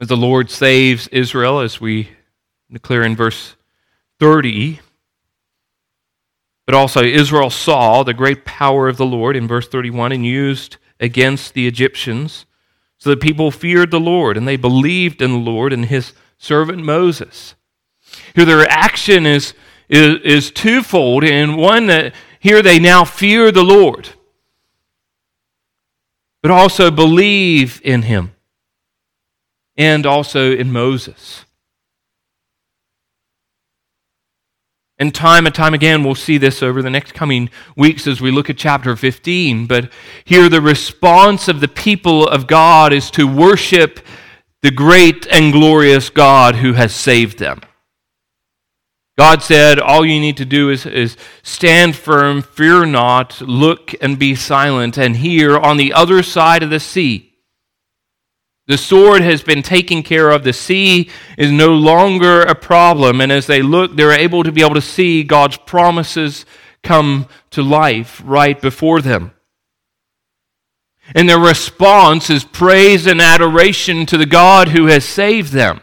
As 0.00 0.08
the 0.08 0.16
Lord 0.16 0.50
saves 0.50 1.06
Israel, 1.08 1.60
as 1.60 1.80
we 1.80 2.10
declare 2.68 3.04
in 3.04 3.14
verse 3.14 3.54
30. 4.18 4.80
But 6.66 6.74
also, 6.74 7.04
Israel 7.04 7.48
saw 7.48 8.02
the 8.02 8.12
great 8.12 8.44
power 8.44 8.88
of 8.88 8.96
the 8.96 9.06
Lord 9.06 9.36
in 9.36 9.46
verse 9.46 9.68
31 9.68 10.10
and 10.10 10.26
used 10.26 10.78
against 10.98 11.54
the 11.54 11.68
Egyptians. 11.68 12.44
So 12.98 13.10
the 13.10 13.16
people 13.16 13.52
feared 13.52 13.92
the 13.92 14.00
Lord 14.00 14.36
and 14.36 14.48
they 14.48 14.56
believed 14.56 15.22
in 15.22 15.30
the 15.30 15.50
Lord 15.50 15.72
and 15.72 15.84
his 15.84 16.12
servant 16.38 16.82
Moses. 16.82 17.54
Here, 18.34 18.44
their 18.44 18.68
action 18.68 19.26
is, 19.26 19.54
is, 19.88 20.20
is 20.22 20.50
twofold. 20.50 21.22
And 21.22 21.56
one, 21.56 21.86
that 21.86 22.16
here 22.40 22.62
they 22.62 22.80
now 22.80 23.04
fear 23.04 23.52
the 23.52 23.62
Lord, 23.62 24.08
but 26.42 26.50
also 26.50 26.90
believe 26.90 27.80
in 27.84 28.02
him 28.02 28.32
and 29.76 30.06
also 30.06 30.52
in 30.52 30.72
Moses. 30.72 31.44
And 34.98 35.14
time 35.14 35.46
and 35.46 35.54
time 35.54 35.72
again, 35.72 36.04
we'll 36.04 36.14
see 36.14 36.36
this 36.36 36.62
over 36.62 36.82
the 36.82 36.90
next 36.90 37.14
coming 37.14 37.48
weeks 37.74 38.06
as 38.06 38.20
we 38.20 38.30
look 38.30 38.50
at 38.50 38.58
chapter 38.58 38.94
15. 38.96 39.66
But 39.66 39.90
here, 40.26 40.50
the 40.50 40.60
response 40.60 41.48
of 41.48 41.60
the 41.60 41.68
people 41.68 42.28
of 42.28 42.46
God 42.46 42.92
is 42.92 43.10
to 43.12 43.26
worship 43.26 44.00
the 44.60 44.70
great 44.70 45.26
and 45.28 45.54
glorious 45.54 46.10
God 46.10 46.56
who 46.56 46.74
has 46.74 46.94
saved 46.94 47.38
them. 47.38 47.62
God 49.20 49.42
said, 49.42 49.78
All 49.78 50.06
you 50.06 50.18
need 50.18 50.38
to 50.38 50.46
do 50.46 50.70
is, 50.70 50.86
is 50.86 51.14
stand 51.42 51.94
firm, 51.94 52.40
fear 52.40 52.86
not, 52.86 53.38
look 53.42 53.92
and 54.00 54.18
be 54.18 54.34
silent. 54.34 54.96
And 54.96 55.14
here, 55.14 55.58
on 55.58 55.76
the 55.76 55.92
other 55.92 56.22
side 56.22 56.62
of 56.62 56.70
the 56.70 56.80
sea, 56.80 57.34
the 58.66 58.78
sword 58.78 59.20
has 59.20 59.42
been 59.42 59.60
taken 59.60 60.02
care 60.02 60.30
of. 60.30 60.42
The 60.42 60.54
sea 60.54 61.10
is 61.36 61.52
no 61.52 61.74
longer 61.74 62.40
a 62.40 62.54
problem. 62.54 63.20
And 63.20 63.30
as 63.30 63.46
they 63.46 63.60
look, 63.60 63.94
they're 63.94 64.18
able 64.18 64.42
to 64.42 64.52
be 64.52 64.62
able 64.62 64.76
to 64.76 64.80
see 64.80 65.22
God's 65.22 65.58
promises 65.58 66.46
come 66.82 67.26
to 67.50 67.62
life 67.62 68.22
right 68.24 68.58
before 68.58 69.02
them. 69.02 69.32
And 71.14 71.28
their 71.28 71.38
response 71.38 72.30
is 72.30 72.42
praise 72.42 73.06
and 73.06 73.20
adoration 73.20 74.06
to 74.06 74.16
the 74.16 74.24
God 74.24 74.68
who 74.68 74.86
has 74.86 75.04
saved 75.04 75.52
them. 75.52 75.82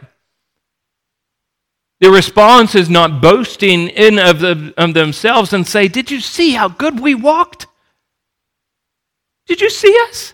Their 1.99 2.11
response 2.11 2.75
is 2.75 2.89
not 2.89 3.21
boasting 3.21 3.87
in 3.89 4.19
of, 4.19 4.39
the, 4.39 4.73
of 4.77 4.93
themselves 4.93 5.51
and 5.51 5.65
say, 5.65 5.87
Did 5.87 6.11
you 6.11 6.19
see 6.19 6.51
how 6.51 6.67
good 6.67 6.99
we 6.99 7.15
walked? 7.15 7.65
Did 9.47 9.61
you 9.61 9.69
see 9.69 9.97
us? 10.07 10.33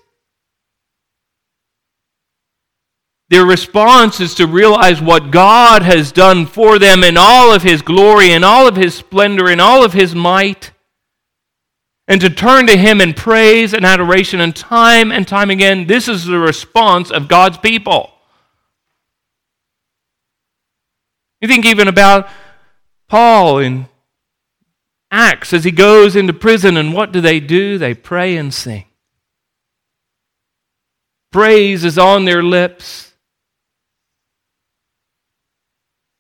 Their 3.30 3.46
response 3.46 4.20
is 4.20 4.36
to 4.36 4.46
realize 4.46 5.02
what 5.02 5.32
God 5.32 5.82
has 5.82 6.12
done 6.12 6.46
for 6.46 6.78
them 6.78 7.04
in 7.04 7.18
all 7.18 7.54
of 7.54 7.64
His 7.64 7.82
glory, 7.82 8.32
in 8.32 8.44
all 8.44 8.68
of 8.68 8.76
His 8.76 8.94
splendor, 8.94 9.50
in 9.50 9.60
all 9.60 9.86
of 9.86 9.94
His 9.94 10.14
might, 10.14 10.72
and 12.08 12.20
to 12.20 12.30
turn 12.30 12.68
to 12.68 12.78
Him 12.78 13.00
in 13.00 13.14
praise 13.14 13.74
and 13.74 13.86
adoration. 13.86 14.42
And 14.42 14.56
time 14.56 15.12
and 15.12 15.28
time 15.28 15.50
again, 15.50 15.88
this 15.88 16.08
is 16.10 16.26
the 16.26 16.38
response 16.38 17.10
of 17.10 17.30
God's 17.30 17.58
people. 17.58 18.13
You 21.44 21.50
think 21.50 21.66
even 21.66 21.90
about 21.90 22.30
Paul 23.10 23.60
in 23.60 23.88
Acts 25.12 25.52
as 25.52 25.66
he 25.66 25.72
goes 25.72 26.16
into 26.16 26.32
prison, 26.32 26.78
and 26.78 26.94
what 26.94 27.12
do 27.12 27.20
they 27.20 27.42
do? 27.42 27.78
They 27.78 27.94
pray 27.94 28.38
and 28.38 28.54
sing. 28.54 28.86
Praise 31.34 31.84
is 31.84 31.98
on 31.98 32.24
their 32.24 32.42
lips. 32.42 33.12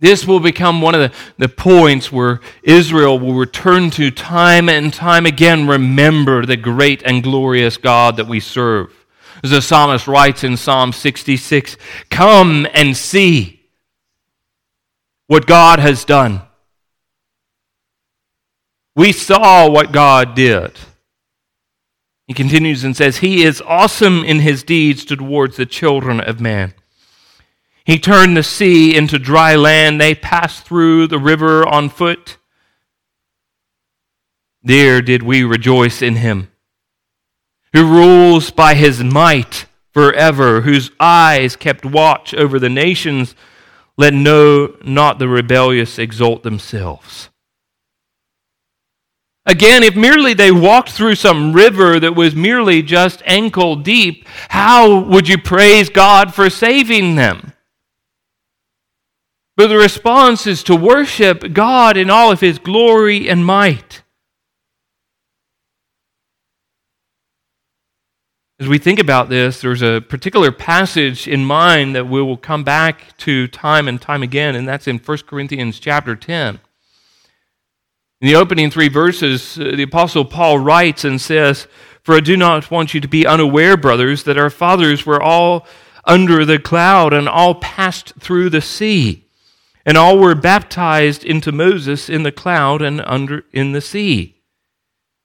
This 0.02 0.28
will 0.28 0.42
become 0.42 0.82
one 0.82 0.94
of 0.94 1.00
the, 1.00 1.18
the 1.38 1.48
points 1.48 2.12
where 2.12 2.42
Israel 2.62 3.18
will 3.18 3.36
return 3.36 3.92
to 3.92 4.12
time 4.12 4.68
and 4.68 4.94
time 4.94 5.26
again. 5.26 5.70
Remember 5.70 6.46
the 6.46 6.58
great 6.58 7.02
and 7.04 7.24
glorious 7.24 7.78
God 7.78 8.18
that 8.18 8.28
we 8.28 8.42
serve. 8.42 9.06
As 9.42 9.52
the 9.52 9.62
psalmist 9.62 10.06
writes 10.06 10.44
in 10.44 10.58
Psalm 10.58 10.92
66 10.92 11.78
Come 12.10 12.68
and 12.74 12.98
see 12.98 13.53
what 15.28 15.46
God 15.46 15.80
has 15.80 16.06
done. 16.06 16.42
We 18.96 19.12
saw 19.12 19.70
what 19.70 19.92
God 19.92 20.36
did. 20.36 20.78
He 22.28 22.34
continues 22.34 22.84
and 22.84 22.96
says, 22.96 23.18
He 23.18 23.44
is 23.44 23.62
awesome 23.66 24.24
in 24.24 24.40
his 24.40 24.64
deeds 24.64 25.04
towards 25.04 25.58
the 25.58 25.66
children 25.66 26.22
of 26.22 26.40
man. 26.40 26.74
He 27.86 28.00
turned 28.00 28.38
the 28.38 28.44
sea 28.44 28.96
into 28.96 29.20
dry 29.20 29.56
land. 29.56 30.00
They 30.00 30.16
passed 30.16 30.64
through 30.64 31.08
the 31.08 31.20
river 31.20 31.68
on 31.68 31.90
foot. 31.90 32.38
There 34.62 35.02
did 35.02 35.24
we 35.24 35.44
rejoice 35.44 36.02
in 36.02 36.16
him, 36.16 36.50
who 37.74 37.86
rules 37.86 38.52
by 38.52 38.76
his 38.76 39.04
might 39.04 39.66
forever, 39.92 40.62
whose 40.62 40.92
eyes 41.00 41.58
kept 41.58 41.86
watch 41.86 42.34
over 42.34 42.58
the 42.58 42.70
nations. 42.70 43.36
Let 43.98 44.14
no 44.14 44.76
not 44.84 45.20
the 45.20 45.28
rebellious 45.28 46.00
exalt 46.00 46.44
themselves. 46.44 47.30
Again, 49.46 49.84
if 49.84 49.96
merely 49.96 50.34
they 50.34 50.52
walked 50.52 50.92
through 50.92 51.16
some 51.16 51.54
river 51.54 52.00
that 52.00 52.16
was 52.16 52.34
merely 52.34 52.82
just 52.82 53.22
ankle 53.26 53.76
deep, 53.76 54.26
how 54.50 55.00
would 55.00 55.28
you 55.28 55.38
praise 55.38 55.90
God 55.90 56.34
for 56.34 56.50
saving 56.50 57.16
them? 57.16 57.52
But 59.58 59.68
the 59.68 59.78
response 59.78 60.48
is 60.48 60.64
to 60.64 60.76
worship 60.76 61.54
God 61.54 61.98
in 61.98 62.10
all 62.10 62.32
of 62.32 62.40
his 62.40 62.58
glory 62.58 63.30
and 63.30 63.46
might. 63.46 64.03
As 68.64 68.70
we 68.70 68.78
think 68.78 68.98
about 68.98 69.28
this, 69.28 69.60
there's 69.60 69.82
a 69.82 70.00
particular 70.00 70.50
passage 70.50 71.28
in 71.28 71.44
mind 71.44 71.94
that 71.98 72.08
we 72.08 72.22
will 72.22 72.38
come 72.38 72.64
back 72.64 73.18
to 73.18 73.46
time 73.50 73.90
and 73.90 74.02
time 74.02 74.24
again, 74.24 74.56
and 74.56 74.66
that's 74.66 74.88
in 74.88 75.00
1 75.00 75.18
Corinthians 75.28 75.82
chapter 75.82 76.16
10. 76.16 76.62
In 78.22 78.28
the 78.28 78.36
opening 78.36 78.72
three 78.72 78.88
verses, 78.88 79.60
uh, 79.60 79.74
the 79.76 79.84
Apostle 79.84 80.24
Paul 80.24 80.60
writes 80.60 81.04
and 81.04 81.20
says, 81.20 81.68
For 82.04 82.16
I 82.16 82.22
do 82.22 82.38
not 82.38 82.72
want 82.72 82.94
you 82.94 83.02
to 83.02 83.08
be 83.10 83.28
unaware, 83.28 83.76
brothers, 83.76 84.24
that 84.24 84.38
our 84.38 84.50
fathers 84.50 85.06
were 85.06 85.22
all 85.22 85.68
under 86.06 86.46
the 86.46 86.58
cloud 86.58 87.12
and 87.12 87.28
all 87.28 87.56
passed 87.56 88.14
through 88.18 88.50
the 88.50 88.62
sea, 88.62 89.28
and 89.86 89.98
all 89.98 90.18
were 90.18 90.36
baptized 90.36 91.26
into 91.26 91.52
Moses 91.52 92.10
in 92.10 92.24
the 92.24 92.32
cloud 92.32 92.82
and 92.82 93.02
under 93.02 93.44
in 93.52 93.74
the 93.74 93.82
sea, 93.82 94.42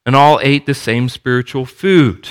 and 0.05 0.17
all 0.17 0.41
ate 0.43 0.67
the 0.67 0.75
same 0.75 1.09
spiritual 1.09 1.67
food. 1.67 2.31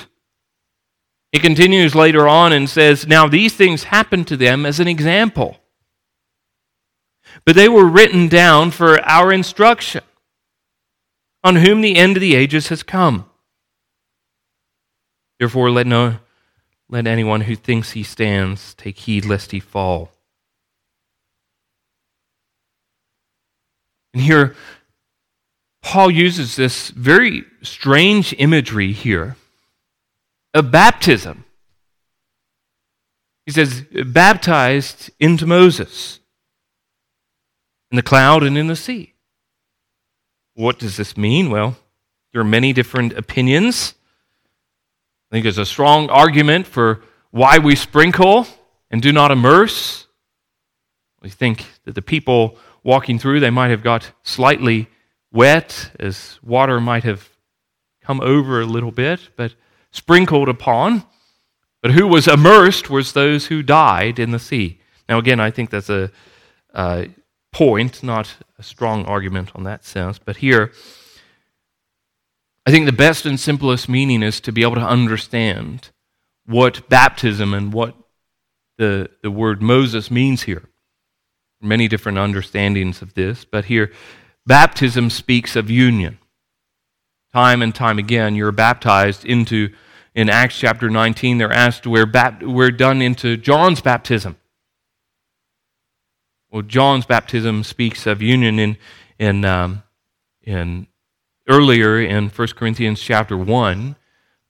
He 1.38 1.42
continues 1.42 1.94
later 1.94 2.28
on 2.28 2.52
and 2.52 2.68
says, 2.68 3.06
Now 3.06 3.28
these 3.28 3.54
things 3.54 3.84
happened 3.84 4.28
to 4.30 4.36
them 4.36 4.66
as 4.66 4.80
an 4.80 4.88
example, 4.88 5.60
but 7.46 7.56
they 7.56 7.70
were 7.70 7.86
written 7.86 8.28
down 8.28 8.72
for 8.72 9.00
our 9.08 9.32
instruction 9.32 10.02
on 11.44 11.58
whom 11.58 11.82
the 11.82 11.96
end 11.96 12.18
of 12.18 12.22
the 12.22 12.34
ages 12.34 12.70
has 12.70 12.82
come. 12.82 13.30
Therefore, 15.38 15.70
let, 15.70 15.86
no, 15.86 16.18
let 16.90 17.06
anyone 17.06 17.42
who 17.42 17.56
thinks 17.56 17.92
he 17.92 18.02
stands 18.02 18.74
take 18.74 18.98
heed 18.98 19.24
lest 19.24 19.52
he 19.52 19.60
fall. 19.60 20.10
And 24.16 24.24
here, 24.24 24.56
Paul 25.84 26.10
uses 26.10 26.56
this 26.56 26.90
very 26.90 27.46
strange 27.62 28.34
imagery 28.40 28.92
here 28.92 29.36
of 30.54 30.72
baptism. 30.72 31.46
He 33.46 33.52
says, 33.52 33.86
baptized 34.06 35.10
into 35.20 35.46
Moses 35.46 36.20
in 37.92 37.96
the 37.96 38.02
cloud 38.02 38.44
and 38.44 38.58
in 38.58 38.68
the 38.68 38.76
sea. 38.76 39.14
What 40.54 40.80
does 40.80 40.98
this 40.98 41.16
mean? 41.16 41.50
Well, 41.50 41.78
there 42.32 42.42
are 42.42 42.46
many 42.46 42.74
different 42.74 43.14
opinions. 43.14 43.94
I 45.30 45.36
think 45.36 45.44
there's 45.44 45.58
a 45.58 45.66
strong 45.66 46.10
argument 46.10 46.68
for 46.68 47.02
why 47.32 47.58
we 47.58 47.76
sprinkle 47.76 48.48
and 48.90 49.02
do 49.02 49.12
not 49.12 49.32
immerse. 49.32 50.08
We 51.22 51.30
think 51.30 51.66
that 51.86 51.96
the 51.96 52.02
people 52.02 52.58
walking 52.84 53.20
through, 53.20 53.40
they 53.40 53.50
might 53.50 53.70
have 53.70 53.84
got 53.84 54.12
slightly 54.24 54.88
wet, 55.32 55.92
as 56.00 56.40
water 56.42 56.80
might 56.80 57.04
have 57.04 57.30
come 58.02 58.22
over 58.22 58.62
a 58.62 58.66
little 58.66 58.92
bit, 58.92 59.30
but 59.36 59.54
sprinkled 59.98 60.48
upon. 60.48 61.04
But 61.82 61.92
who 61.92 62.08
was 62.08 62.28
immersed 62.28 62.90
was 62.90 63.14
those 63.14 63.48
who 63.48 63.64
died 63.64 64.20
in 64.20 64.32
the 64.32 64.40
sea. 64.40 64.80
Now, 65.10 65.18
again, 65.18 65.40
I 65.40 65.52
think 65.52 65.70
that's 65.70 65.90
a, 65.90 66.12
point, 67.52 68.04
not 68.04 68.36
a 68.60 68.64
strong 68.64 69.06
argument 69.06 69.52
on 69.56 69.64
that 69.64 69.84
sense. 69.84 70.20
But 70.20 70.38
here, 70.38 70.72
I 72.66 72.72
think 72.72 72.86
the 72.86 72.92
best 72.92 73.26
and 73.26 73.40
simplest 73.40 73.90
meaning 73.90 74.22
is 74.22 74.40
to 74.42 74.52
be 74.52 74.62
able 74.62 74.76
to 74.76 74.82
understand 74.82 75.90
what 76.46 76.88
baptism 76.90 77.54
and 77.54 77.74
what 77.74 77.96
the, 78.78 79.10
the 79.24 79.32
word 79.32 79.62
Moses 79.62 80.12
means 80.12 80.44
here. 80.44 80.70
Many 81.62 81.88
different 81.88 82.20
understandings 82.20 83.02
of 83.02 83.16
this, 83.16 83.44
but 83.44 83.66
here, 83.66 83.92
baptism 84.46 85.10
speaks 85.10 85.56
of 85.56 85.72
union. 85.72 86.20
Time 87.34 87.64
and 87.64 87.74
time 87.74 87.98
again, 87.98 88.36
you're 88.36 88.52
baptized 88.52 89.26
into, 89.26 89.70
in 90.18 90.32
Acts 90.32 90.58
chapter 90.58 90.90
19, 90.90 91.38
they're 91.38 91.54
asked, 91.54 91.86
we're, 91.86 92.12
we're 92.42 92.72
done 92.72 93.04
into 93.04 93.38
John's 93.38 93.82
baptism. 93.82 94.36
Well, 96.50 96.64
John's 96.64 97.06
baptism 97.06 97.64
speaks 97.64 98.08
of 98.08 98.20
union 98.20 98.58
in, 98.58 98.78
in, 99.20 99.46
um, 99.46 99.84
in 100.42 100.88
earlier 101.48 102.02
in 102.02 102.30
1 102.30 102.48
Corinthians 102.56 103.00
chapter 103.00 103.38
1. 103.38 103.96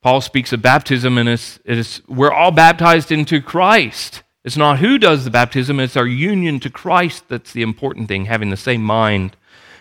Paul 0.01 0.21
speaks 0.21 0.53
of 0.53 0.62
baptism, 0.62 1.17
and 1.17 1.27
it's, 1.27 1.60
it's, 1.65 2.01
we're 2.08 2.32
all 2.32 2.51
baptized 2.51 3.12
into 3.12 3.41
Christ. 3.41 4.23
It's 4.45 4.56
not 4.56 4.80
who 4.80 4.97
does 4.97 5.25
the 5.25 5.32
baptism, 5.32 5.82
it's 5.82 5.97
our 5.97 6.08
union 6.08 6.62
to 6.62 6.69
Christ 6.69 7.25
that's 7.27 7.51
the 7.51 7.62
important 7.62 8.08
thing, 8.08 8.27
having 8.27 8.51
the 8.51 8.56
same 8.56 8.84
mind 8.84 9.36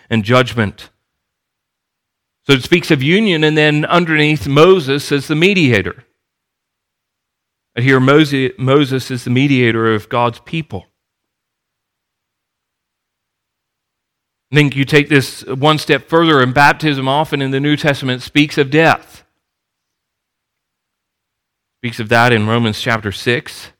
and 0.09 0.25
judgment. 0.25 0.89
So 2.47 2.53
it 2.53 2.63
speaks 2.63 2.91
of 2.91 3.03
union, 3.03 3.43
and 3.43 3.57
then 3.57 3.83
underneath 3.83 4.47
Moses 4.47 5.11
as 5.11 5.27
the 5.27 5.35
mediator. 5.35 6.05
And 7.75 7.83
here 7.83 7.99
Moses 7.99 9.11
is 9.11 9.25
the 9.25 9.29
mediator 9.29 9.93
of 9.93 10.07
God's 10.07 10.39
people. 10.39 10.85
I 14.49 14.55
think 14.55 14.77
you 14.77 14.85
take 14.85 15.09
this 15.09 15.45
one 15.45 15.77
step 15.77 16.07
further, 16.07 16.41
and 16.41 16.53
baptism 16.53 17.05
often 17.09 17.41
in 17.41 17.51
the 17.51 17.59
New 17.59 17.75
Testament 17.75 18.21
speaks 18.21 18.57
of 18.57 18.71
death. 18.71 19.25
Speaks 21.81 21.99
of 21.99 22.07
that 22.07 22.31
in 22.31 22.47
Romans 22.47 22.79
chapter 22.79 23.11
6. 23.11 23.73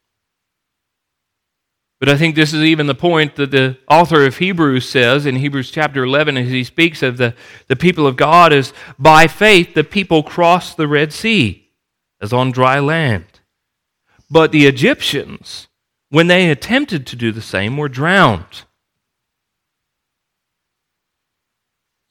But 2.00 2.10
I 2.10 2.18
think 2.18 2.36
this 2.36 2.54
is 2.54 2.64
even 2.64 2.86
the 2.86 2.94
point 2.94 3.36
that 3.38 3.50
the 3.50 3.78
author 3.90 4.26
of 4.26 4.38
Hebrews 4.38 4.88
says 4.88 5.26
in 5.26 5.38
Hebrews 5.38 5.72
chapter 5.72 6.04
11 6.04 6.38
as 6.38 6.50
he 6.50 6.64
speaks 6.64 7.02
of 7.02 7.18
the, 7.18 7.34
the 7.68 7.76
people 7.76 8.06
of 8.06 8.16
God 8.16 8.54
is 8.54 8.72
by 9.00 9.26
faith 9.26 9.74
the 9.74 9.84
people 9.84 10.22
crossed 10.22 10.78
the 10.78 10.88
Red 10.88 11.12
Sea 11.12 11.70
as 12.22 12.34
on 12.34 12.52
dry 12.52 12.80
land. 12.80 13.26
But 14.30 14.52
the 14.52 14.68
Egyptians, 14.68 15.68
when 16.10 16.28
they 16.28 16.52
attempted 16.52 17.08
to 17.08 17.16
do 17.16 17.32
the 17.32 17.42
same, 17.42 17.78
were 17.78 17.90
drowned. 17.90 18.64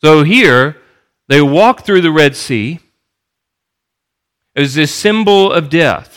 So 0.03 0.25
here, 0.25 0.77
they 1.29 1.40
walk 1.42 1.85
through 1.85 2.01
the 2.01 2.12
Red 2.12 2.35
Sea 2.37 2.81
as 4.55 4.75
this 4.75 4.94
symbol 4.94 5.53
of 5.53 5.68
death. 5.68 6.15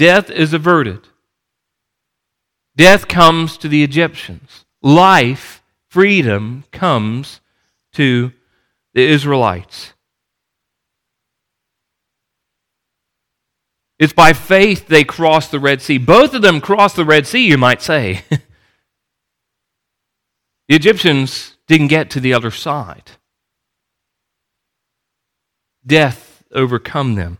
Death 0.00 0.30
is 0.30 0.54
averted. 0.54 1.08
Death 2.74 3.06
comes 3.06 3.58
to 3.58 3.68
the 3.68 3.84
Egyptians. 3.84 4.64
Life, 4.80 5.62
freedom 5.90 6.64
comes 6.72 7.42
to 7.92 8.32
the 8.94 9.06
Israelites. 9.06 9.92
It's 13.98 14.14
by 14.14 14.32
faith 14.32 14.86
they 14.86 15.04
cross 15.04 15.48
the 15.48 15.60
Red 15.60 15.82
Sea. 15.82 15.98
Both 15.98 16.32
of 16.32 16.40
them 16.40 16.62
cross 16.62 16.94
the 16.94 17.04
Red 17.04 17.26
Sea, 17.26 17.46
you 17.46 17.58
might 17.58 17.82
say. 17.82 18.22
The 20.66 20.76
Egyptians 20.76 21.56
didn't 21.66 21.88
get 21.88 22.10
to 22.10 22.20
the 22.20 22.32
other 22.32 22.52
side. 22.52 23.10
Death 25.84 26.44
overcome 26.52 27.16
them. 27.16 27.39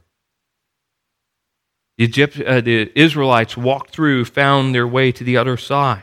The, 2.00 2.04
Egypt, 2.04 2.40
uh, 2.40 2.62
the 2.62 2.90
Israelites 2.98 3.58
walked 3.58 3.90
through, 3.90 4.24
found 4.24 4.74
their 4.74 4.88
way 4.88 5.12
to 5.12 5.22
the 5.22 5.36
other 5.36 5.58
side. 5.58 6.02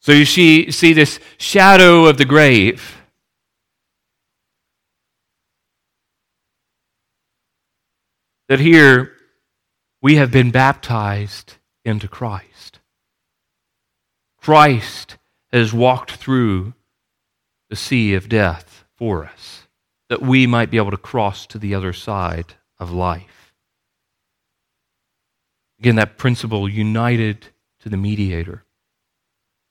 So 0.00 0.12
you 0.12 0.26
see, 0.26 0.70
see 0.70 0.92
this 0.92 1.18
shadow 1.38 2.04
of 2.04 2.18
the 2.18 2.26
grave. 2.26 2.98
That 8.50 8.60
here 8.60 9.14
we 10.02 10.16
have 10.16 10.30
been 10.30 10.50
baptized 10.50 11.54
into 11.86 12.08
Christ. 12.08 12.80
Christ 14.36 15.16
has 15.54 15.72
walked 15.72 16.16
through 16.16 16.74
the 17.70 17.76
sea 17.76 18.12
of 18.12 18.28
death 18.28 18.84
for 18.94 19.24
us, 19.24 19.66
that 20.10 20.20
we 20.20 20.46
might 20.46 20.70
be 20.70 20.76
able 20.76 20.90
to 20.90 20.98
cross 20.98 21.46
to 21.46 21.58
the 21.58 21.74
other 21.74 21.94
side 21.94 22.56
of 22.78 22.90
life. 22.90 23.54
Again, 25.78 25.96
that 25.96 26.18
principle 26.18 26.68
united 26.68 27.48
to 27.80 27.88
the 27.88 27.96
mediator 27.96 28.64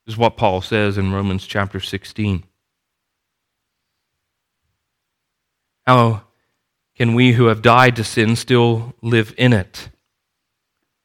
is 0.06 0.18
what 0.18 0.38
Paul 0.38 0.62
says 0.62 0.98
in 0.98 1.12
Romans 1.12 1.48
chapter 1.48 1.80
16. 1.80 2.44
How 5.88 6.22
can 6.96 7.14
we 7.14 7.34
who 7.34 7.46
have 7.46 7.62
died 7.62 7.96
to 7.96 8.04
sin 8.04 8.36
still 8.36 8.94
live 9.02 9.34
in 9.38 9.52
it? 9.54 9.90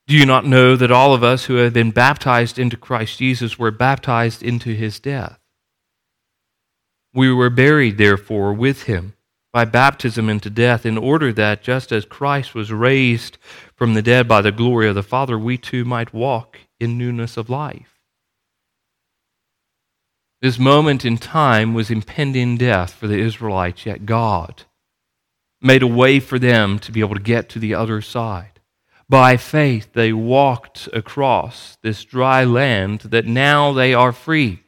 Do 0.06 0.16
you 0.16 0.26
not 0.26 0.44
know 0.44 0.76
that 0.76 0.90
all 0.90 1.14
of 1.14 1.22
us 1.22 1.44
who 1.44 1.56
have 1.56 1.72
been 1.72 1.92
baptized 1.92 2.58
into 2.58 2.76
Christ 2.76 3.18
Jesus 3.18 3.58
were 3.58 3.70
baptized 3.70 4.42
into 4.42 4.74
his 4.74 4.98
death? 4.98 5.38
We 7.14 7.32
were 7.32 7.50
buried, 7.50 7.98
therefore, 7.98 8.52
with 8.52 8.84
him 8.84 9.14
by 9.52 9.64
baptism 9.64 10.28
into 10.28 10.50
death, 10.50 10.86
in 10.86 10.96
order 10.96 11.32
that, 11.32 11.62
just 11.62 11.90
as 11.92 12.04
Christ 12.04 12.54
was 12.54 12.72
raised 12.72 13.38
from 13.74 13.94
the 13.94 14.02
dead 14.02 14.28
by 14.28 14.40
the 14.40 14.52
glory 14.52 14.88
of 14.88 14.94
the 14.94 15.02
Father, 15.02 15.38
we 15.38 15.58
too 15.58 15.84
might 15.84 16.14
walk 16.14 16.58
in 16.78 16.96
newness 16.96 17.36
of 17.36 17.50
life. 17.50 18.00
This 20.40 20.58
moment 20.58 21.04
in 21.04 21.18
time 21.18 21.74
was 21.74 21.90
impending 21.90 22.56
death 22.56 22.94
for 22.94 23.06
the 23.06 23.18
Israelites, 23.18 23.84
yet 23.84 24.06
God 24.06 24.62
made 25.60 25.82
a 25.82 25.86
way 25.86 26.20
for 26.20 26.38
them 26.38 26.78
to 26.78 26.92
be 26.92 27.00
able 27.00 27.14
to 27.14 27.20
get 27.20 27.48
to 27.50 27.58
the 27.58 27.74
other 27.74 28.00
side. 28.00 28.60
By 29.08 29.36
faith, 29.36 29.92
they 29.92 30.12
walked 30.12 30.88
across 30.92 31.76
this 31.82 32.04
dry 32.04 32.44
land 32.44 33.00
that 33.00 33.26
now 33.26 33.72
they 33.72 33.92
are 33.92 34.12
free. 34.12 34.60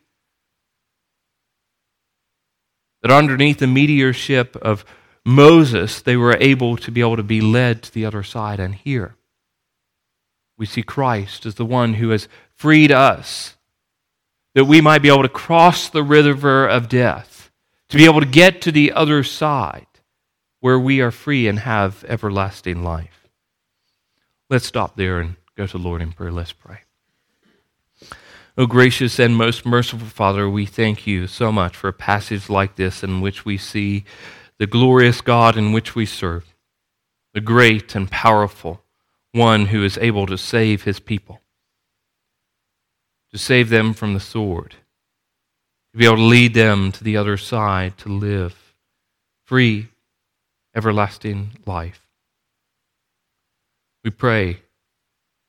That 3.03 3.11
underneath 3.11 3.59
the 3.59 3.67
mediatorship 3.67 4.57
of 4.57 4.85
Moses, 5.25 6.01
they 6.01 6.17
were 6.17 6.37
able 6.41 6.77
to 6.79 6.91
be 6.91 7.01
able 7.01 7.17
to 7.17 7.23
be 7.23 7.41
led 7.41 7.83
to 7.83 7.93
the 7.93 8.05
other 8.05 8.23
side. 8.23 8.61
And 8.61 8.75
here, 8.75 9.17
we 10.57 10.67
see 10.67 10.83
Christ 10.83 11.47
as 11.47 11.57
the 11.57 11.67
one 11.67 11.95
who 11.95 12.11
has 12.11 12.29
freed 12.55 12.93
us 12.93 13.57
that 14.55 14.67
we 14.67 14.81
might 14.81 15.03
be 15.03 15.09
able 15.09 15.23
to 15.23 15.29
cross 15.29 15.89
the 15.89 16.03
river 16.03 16.67
of 16.67 16.89
death, 16.89 17.51
to 17.89 17.97
be 17.97 18.05
able 18.05 18.21
to 18.21 18.27
get 18.27 18.63
to 18.63 18.73
the 18.73 18.93
other 18.93 19.23
side 19.23 19.87
where 20.61 20.79
we 20.79 21.01
are 21.01 21.11
free 21.11 21.49
and 21.49 21.59
have 21.61 22.05
everlasting 22.07 22.85
life. 22.85 23.29
Let's 24.49 24.67
stop 24.67 24.97
there 24.97 25.19
and 25.19 25.37
go 25.57 25.67
to 25.67 25.79
the 25.79 25.83
Lord 25.83 26.03
in 26.03 26.13
prayer. 26.13 26.31
Let's 26.31 26.53
pray. 26.53 26.81
O 28.59 28.67
gracious 28.67 29.19
and 29.19 29.35
most 29.35 29.65
merciful 29.65 30.07
Father, 30.07 30.47
we 30.47 30.67
thank 30.67 31.07
you 31.07 31.27
so 31.27 31.51
much 31.51 31.75
for 31.75 31.89
a 31.89 31.93
passage 31.93 32.51
like 32.51 32.77
this 32.77 33.03
in 33.03 33.23
which 33.23 33.47
we 33.47 33.57
see 33.57 34.05
the 34.59 34.67
glorious 34.67 35.23
God 35.23 35.57
in 35.57 35.73
which 35.73 35.95
we 35.95 36.05
serve, 36.05 36.55
the 37.33 37.41
great 37.41 37.95
and 37.95 38.11
powerful 38.11 38.83
one 39.33 39.67
who 39.67 39.83
is 39.83 39.97
able 39.97 40.27
to 40.27 40.37
save 40.37 40.83
his 40.83 41.01
people, 41.01 41.41
to 43.31 43.39
save 43.39 43.71
them 43.71 43.95
from 43.95 44.13
the 44.13 44.21
sword, 44.21 44.77
to 45.93 45.99
be 45.99 46.05
able 46.05 46.17
to 46.17 46.23
lead 46.23 46.53
them 46.53 46.93
to 46.93 47.03
the 47.03 47.17
other 47.17 47.39
side, 47.39 47.97
to 47.97 48.11
live 48.11 48.75
free, 49.47 49.89
everlasting 50.75 51.53
life. 51.65 52.07
We 54.05 54.11
pray 54.11 54.59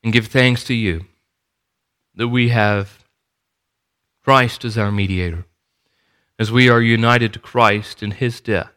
and 0.02 0.10
give 0.10 0.28
thanks 0.28 0.64
to 0.64 0.74
you 0.74 1.04
that 2.14 2.28
we 2.28 2.50
have 2.50 3.04
Christ 4.22 4.64
as 4.64 4.78
our 4.78 4.90
mediator, 4.90 5.46
as 6.38 6.52
we 6.52 6.68
are 6.68 6.80
united 6.80 7.32
to 7.32 7.38
Christ 7.38 8.02
in 8.02 8.12
his 8.12 8.40
death, 8.40 8.72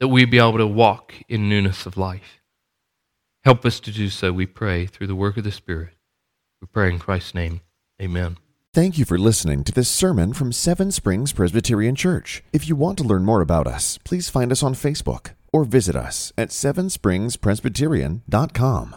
that 0.00 0.08
we 0.08 0.24
be 0.24 0.38
able 0.38 0.58
to 0.58 0.66
walk 0.66 1.14
in 1.28 1.48
newness 1.48 1.86
of 1.86 1.96
life. 1.96 2.40
Help 3.44 3.64
us 3.64 3.80
to 3.80 3.90
do 3.90 4.08
so, 4.08 4.32
we 4.32 4.46
pray, 4.46 4.86
through 4.86 5.06
the 5.06 5.14
work 5.14 5.36
of 5.36 5.44
the 5.44 5.52
Spirit. 5.52 5.94
We 6.60 6.66
pray 6.66 6.90
in 6.90 6.98
Christ's 6.98 7.34
name. 7.34 7.60
Amen. 8.00 8.36
Thank 8.74 8.98
you 8.98 9.04
for 9.04 9.18
listening 9.18 9.64
to 9.64 9.72
this 9.72 9.88
sermon 9.88 10.34
from 10.34 10.52
Seven 10.52 10.92
Springs 10.92 11.32
Presbyterian 11.32 11.96
Church. 11.96 12.44
If 12.52 12.68
you 12.68 12.76
want 12.76 12.98
to 12.98 13.04
learn 13.04 13.24
more 13.24 13.40
about 13.40 13.66
us, 13.66 13.98
please 14.04 14.28
find 14.28 14.52
us 14.52 14.62
on 14.62 14.74
Facebook 14.74 15.30
or 15.52 15.64
visit 15.64 15.96
us 15.96 16.32
at 16.36 16.50
sevenspringspresbyterian.com. 16.50 18.96